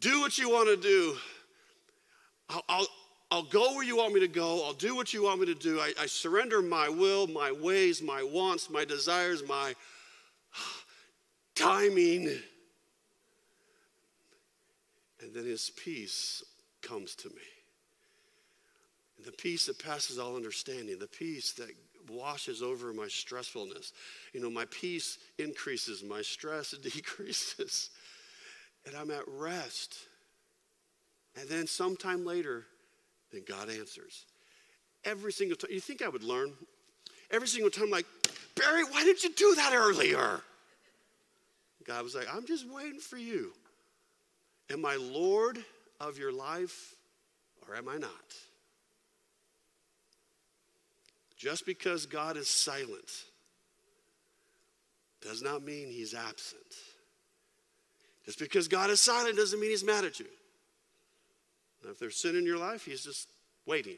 do 0.00 0.20
what 0.20 0.38
you 0.38 0.50
want 0.50 0.68
to 0.68 0.76
do. 0.76 1.16
I'll, 2.48 2.64
I'll, 2.68 2.86
I'll, 3.30 3.42
go 3.42 3.74
where 3.74 3.84
you 3.84 3.96
want 3.96 4.14
me 4.14 4.20
to 4.20 4.28
go. 4.28 4.64
I'll 4.64 4.72
do 4.72 4.96
what 4.96 5.14
you 5.14 5.22
want 5.22 5.40
me 5.40 5.46
to 5.46 5.54
do. 5.54 5.78
I, 5.78 5.92
I 6.00 6.06
surrender 6.06 6.62
my 6.62 6.88
will, 6.88 7.26
my 7.26 7.52
ways, 7.52 8.02
my 8.02 8.22
wants, 8.22 8.70
my 8.70 8.84
desires, 8.84 9.42
my 9.46 9.74
timing. 11.54 12.28
And 15.20 15.34
then 15.34 15.44
his 15.44 15.70
peace 15.76 16.42
comes 16.82 17.14
to 17.16 17.28
me. 17.28 17.42
And 19.18 19.26
the 19.26 19.32
peace 19.32 19.66
that 19.66 19.78
passes 19.78 20.18
all 20.18 20.34
understanding, 20.34 20.98
the 20.98 21.06
peace 21.06 21.52
that 21.52 21.70
washes 22.08 22.62
over 22.62 22.92
my 22.92 23.04
stressfulness. 23.04 23.92
You 24.32 24.40
know, 24.40 24.50
my 24.50 24.64
peace 24.70 25.18
increases, 25.38 26.02
my 26.02 26.22
stress 26.22 26.70
decreases 26.82 27.90
and 28.86 28.96
I'm 28.96 29.10
at 29.10 29.22
rest. 29.26 29.96
And 31.38 31.48
then 31.48 31.66
sometime 31.66 32.24
later, 32.24 32.66
then 33.32 33.42
God 33.48 33.70
answers. 33.70 34.24
Every 35.04 35.32
single 35.32 35.56
time. 35.56 35.70
You 35.72 35.80
think 35.80 36.02
I 36.02 36.08
would 36.08 36.24
learn? 36.24 36.52
Every 37.30 37.48
single 37.48 37.70
time, 37.70 37.90
like, 37.90 38.06
Barry, 38.54 38.84
why 38.84 39.04
didn't 39.04 39.22
you 39.22 39.32
do 39.32 39.54
that 39.54 39.72
earlier? 39.74 40.40
God 41.86 42.02
was 42.02 42.14
like, 42.14 42.26
I'm 42.32 42.46
just 42.46 42.68
waiting 42.68 43.00
for 43.00 43.16
you. 43.16 43.52
Am 44.70 44.84
I 44.84 44.96
Lord 44.96 45.58
of 46.00 46.18
your 46.18 46.32
life 46.32 46.94
or 47.66 47.74
am 47.74 47.88
I 47.88 47.96
not? 47.96 48.10
Just 51.36 51.64
because 51.64 52.06
God 52.06 52.36
is 52.36 52.48
silent 52.48 53.24
does 55.22 55.42
not 55.42 55.62
mean 55.62 55.88
he's 55.88 56.14
absent. 56.14 56.60
Just 58.24 58.38
because 58.38 58.68
God 58.68 58.90
is 58.90 59.00
silent 59.00 59.36
doesn't 59.36 59.60
mean 59.60 59.70
he's 59.70 59.84
mad 59.84 60.04
at 60.04 60.20
you. 60.20 60.26
if 61.88 61.98
there's 61.98 62.16
sin 62.16 62.36
in 62.36 62.44
your 62.44 62.58
life, 62.58 62.84
he's 62.84 63.04
just 63.04 63.28
waiting. 63.66 63.96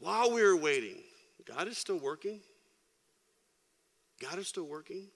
While 0.00 0.32
we 0.32 0.42
are 0.42 0.56
waiting, 0.56 0.96
God 1.44 1.66
is 1.68 1.78
still 1.78 1.98
working. 1.98 2.40
God 4.20 4.38
is 4.38 4.48
still 4.48 4.66
working. 4.66 5.06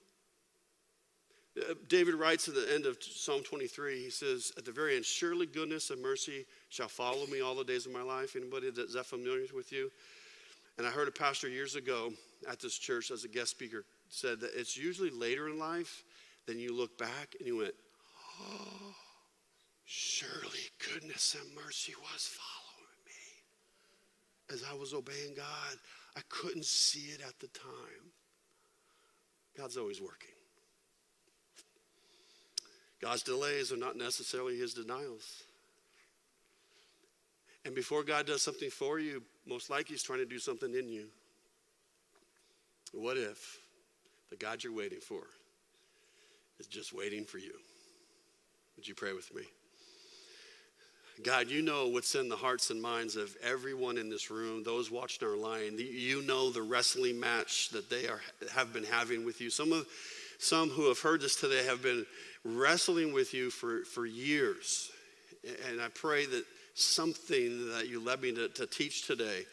Uh, 1.57 1.75
David 1.87 2.15
writes 2.15 2.47
at 2.47 2.55
the 2.55 2.73
end 2.73 2.85
of 2.85 2.97
Psalm 2.99 3.43
23, 3.43 4.01
he 4.01 4.09
says, 4.09 4.51
at 4.57 4.65
the 4.65 4.71
very 4.71 4.95
end, 4.95 5.05
surely 5.05 5.45
goodness 5.45 5.91
and 5.91 6.01
mercy 6.01 6.45
shall 6.69 6.87
follow 6.87 7.27
me 7.27 7.41
all 7.41 7.53
the 7.53 7.63
days 7.63 7.85
of 7.85 7.91
my 7.91 8.01
life. 8.01 8.35
Anybody 8.35 8.71
that's 8.71 8.95
that 8.95 9.05
familiar 9.05 9.43
with 9.53 9.71
you? 9.71 9.91
And 10.77 10.87
I 10.87 10.89
heard 10.89 11.07
a 11.07 11.11
pastor 11.11 11.47
years 11.47 11.75
ago 11.75 12.11
at 12.49 12.59
this 12.59 12.77
church 12.77 13.11
as 13.11 13.23
a 13.23 13.27
guest 13.27 13.51
speaker 13.51 13.85
said 14.09 14.39
that 14.39 14.51
it's 14.55 14.75
usually 14.75 15.11
later 15.11 15.47
in 15.47 15.59
life 15.59 16.03
then 16.47 16.59
you 16.59 16.75
look 16.75 16.97
back 16.97 17.35
and 17.39 17.47
you 17.47 17.57
went, 17.57 17.73
oh, 18.41 18.93
surely 19.85 20.59
goodness 20.93 21.35
and 21.39 21.55
mercy 21.55 21.93
was 22.01 22.29
following 22.37 22.99
me. 23.05 24.53
As 24.53 24.63
I 24.69 24.77
was 24.77 24.93
obeying 24.93 25.33
God, 25.35 25.77
I 26.15 26.21
couldn't 26.29 26.65
see 26.65 27.11
it 27.11 27.21
at 27.25 27.39
the 27.39 27.47
time. 27.47 28.11
God's 29.57 29.77
always 29.77 30.01
working. 30.01 30.29
God's 33.01 33.23
delays 33.23 33.71
are 33.71 33.77
not 33.77 33.97
necessarily 33.97 34.57
his 34.57 34.73
denials. 34.73 35.43
And 37.65 37.75
before 37.75 38.03
God 38.03 38.25
does 38.25 38.41
something 38.41 38.69
for 38.69 38.99
you, 38.99 39.23
most 39.45 39.69
likely 39.69 39.93
he's 39.93 40.03
trying 40.03 40.19
to 40.19 40.25
do 40.25 40.39
something 40.39 40.73
in 40.73 40.89
you. 40.89 41.07
What 42.91 43.17
if 43.17 43.59
the 44.29 44.35
God 44.35 44.63
you're 44.63 44.73
waiting 44.73 44.99
for 44.99 45.23
is 46.59 46.67
just 46.67 46.93
waiting 46.93 47.25
for 47.25 47.37
you. 47.37 47.53
Would 48.75 48.87
you 48.87 48.95
pray 48.95 49.13
with 49.13 49.33
me? 49.33 49.43
God, 51.23 51.49
you 51.49 51.61
know 51.61 51.87
what's 51.87 52.15
in 52.15 52.27
the 52.27 52.35
hearts 52.35 52.71
and 52.71 52.81
minds 52.81 53.15
of 53.15 53.35
everyone 53.43 53.97
in 53.97 54.09
this 54.09 54.31
room, 54.31 54.63
those 54.63 54.89
watching 54.89 55.27
our 55.27 55.35
line. 55.35 55.77
You 55.77 56.23
know 56.23 56.49
the 56.49 56.63
wrestling 56.63 57.19
match 57.19 57.69
that 57.69 57.89
they 57.89 58.07
are, 58.07 58.21
have 58.51 58.73
been 58.73 58.83
having 58.83 59.23
with 59.23 59.39
you. 59.39 59.51
Some, 59.51 59.71
of, 59.71 59.85
some 60.39 60.69
who 60.69 60.87
have 60.87 60.99
heard 60.99 61.21
this 61.21 61.35
today 61.35 61.65
have 61.65 61.83
been 61.83 62.05
wrestling 62.43 63.13
with 63.13 63.33
you 63.33 63.51
for, 63.51 63.85
for 63.85 64.07
years. 64.07 64.91
And 65.69 65.79
I 65.79 65.89
pray 65.89 66.25
that 66.25 66.45
something 66.73 67.69
that 67.71 67.87
you 67.87 68.03
led 68.03 68.21
me 68.21 68.33
to, 68.33 68.49
to 68.49 68.65
teach 68.65 69.05
today 69.05 69.45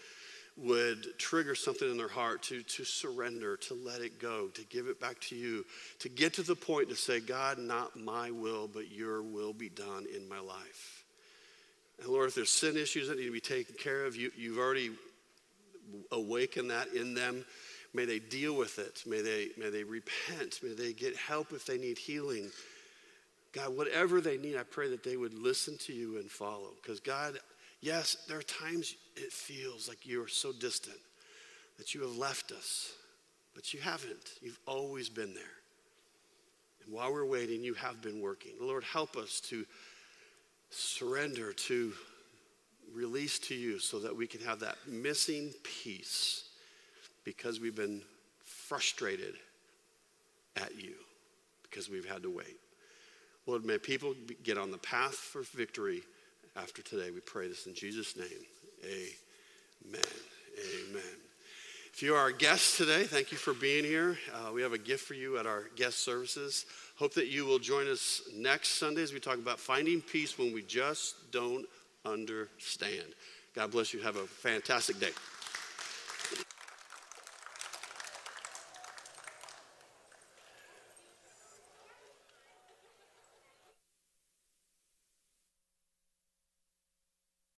would 0.62 1.18
trigger 1.18 1.54
something 1.54 1.90
in 1.90 1.96
their 1.96 2.08
heart 2.08 2.42
to, 2.42 2.62
to 2.62 2.84
surrender, 2.84 3.56
to 3.56 3.74
let 3.74 4.00
it 4.00 4.20
go, 4.20 4.48
to 4.48 4.62
give 4.64 4.86
it 4.86 5.00
back 5.00 5.20
to 5.20 5.36
you, 5.36 5.64
to 5.98 6.08
get 6.08 6.34
to 6.34 6.42
the 6.42 6.54
point 6.54 6.88
to 6.88 6.96
say, 6.96 7.20
God, 7.20 7.58
not 7.58 7.96
my 7.96 8.30
will, 8.30 8.68
but 8.68 8.90
your 8.90 9.22
will 9.22 9.52
be 9.52 9.68
done 9.68 10.06
in 10.14 10.28
my 10.28 10.40
life. 10.40 11.04
And 12.00 12.08
Lord, 12.08 12.28
if 12.28 12.34
there's 12.34 12.50
sin 12.50 12.76
issues 12.76 13.08
that 13.08 13.18
need 13.18 13.26
to 13.26 13.32
be 13.32 13.40
taken 13.40 13.74
care 13.76 14.04
of, 14.04 14.16
you, 14.16 14.30
you've 14.36 14.58
already 14.58 14.90
awakened 16.12 16.70
that 16.70 16.88
in 16.94 17.14
them. 17.14 17.44
May 17.92 18.04
they 18.04 18.18
deal 18.18 18.54
with 18.54 18.78
it. 18.78 19.02
May 19.06 19.20
they, 19.20 19.48
may 19.58 19.70
they 19.70 19.82
repent. 19.82 20.60
May 20.62 20.74
they 20.74 20.92
get 20.92 21.16
help 21.16 21.52
if 21.52 21.66
they 21.66 21.78
need 21.78 21.98
healing. 21.98 22.50
God, 23.52 23.76
whatever 23.76 24.20
they 24.20 24.36
need, 24.36 24.56
I 24.56 24.62
pray 24.62 24.88
that 24.90 25.02
they 25.02 25.16
would 25.16 25.34
listen 25.34 25.76
to 25.78 25.92
you 25.92 26.18
and 26.18 26.30
follow. 26.30 26.70
Because, 26.80 27.00
God, 27.00 27.38
Yes, 27.80 28.16
there 28.28 28.38
are 28.38 28.42
times 28.42 28.94
it 29.16 29.32
feels 29.32 29.88
like 29.88 30.06
you 30.06 30.22
are 30.22 30.28
so 30.28 30.52
distant 30.52 30.98
that 31.78 31.94
you 31.94 32.02
have 32.02 32.16
left 32.16 32.52
us, 32.52 32.92
but 33.54 33.72
you 33.72 33.80
haven't. 33.80 34.34
You've 34.42 34.60
always 34.66 35.08
been 35.08 35.34
there. 35.34 35.44
And 36.84 36.94
while 36.94 37.12
we're 37.12 37.24
waiting, 37.24 37.62
you 37.62 37.74
have 37.74 38.02
been 38.02 38.20
working. 38.20 38.52
Lord, 38.60 38.84
help 38.84 39.16
us 39.16 39.40
to 39.48 39.64
surrender, 40.68 41.52
to 41.52 41.92
release 42.94 43.38
to 43.38 43.54
you 43.54 43.78
so 43.78 43.98
that 44.00 44.14
we 44.14 44.26
can 44.26 44.40
have 44.42 44.60
that 44.60 44.76
missing 44.86 45.52
piece 45.62 46.50
because 47.24 47.60
we've 47.60 47.76
been 47.76 48.02
frustrated 48.44 49.34
at 50.56 50.76
you 50.80 50.94
because 51.62 51.88
we've 51.88 52.08
had 52.08 52.22
to 52.22 52.30
wait. 52.30 52.56
Lord, 53.46 53.64
may 53.64 53.78
people 53.78 54.14
get 54.42 54.58
on 54.58 54.70
the 54.70 54.78
path 54.78 55.14
for 55.14 55.42
victory 55.42 56.02
after 56.56 56.82
today. 56.82 57.10
We 57.10 57.20
pray 57.20 57.48
this 57.48 57.66
in 57.66 57.74
Jesus' 57.74 58.16
name. 58.16 58.26
Amen. 58.84 60.00
Amen. 60.58 61.02
If 61.92 62.02
you 62.02 62.14
are 62.14 62.28
a 62.28 62.32
guest 62.32 62.78
today, 62.78 63.04
thank 63.04 63.32
you 63.32 63.38
for 63.38 63.52
being 63.52 63.84
here. 63.84 64.16
Uh, 64.32 64.52
we 64.52 64.62
have 64.62 64.72
a 64.72 64.78
gift 64.78 65.04
for 65.04 65.14
you 65.14 65.38
at 65.38 65.46
our 65.46 65.64
guest 65.76 65.98
services. 65.98 66.64
Hope 66.96 67.14
that 67.14 67.28
you 67.28 67.44
will 67.44 67.58
join 67.58 67.88
us 67.88 68.22
next 68.34 68.78
Sunday 68.78 69.02
as 69.02 69.12
we 69.12 69.20
talk 69.20 69.36
about 69.36 69.58
finding 69.58 70.00
peace 70.00 70.38
when 70.38 70.54
we 70.54 70.62
just 70.62 71.30
don't 71.30 71.66
understand. 72.04 73.06
God 73.54 73.70
bless 73.70 73.92
you. 73.92 74.00
Have 74.00 74.16
a 74.16 74.26
fantastic 74.26 74.98
day. 75.00 75.10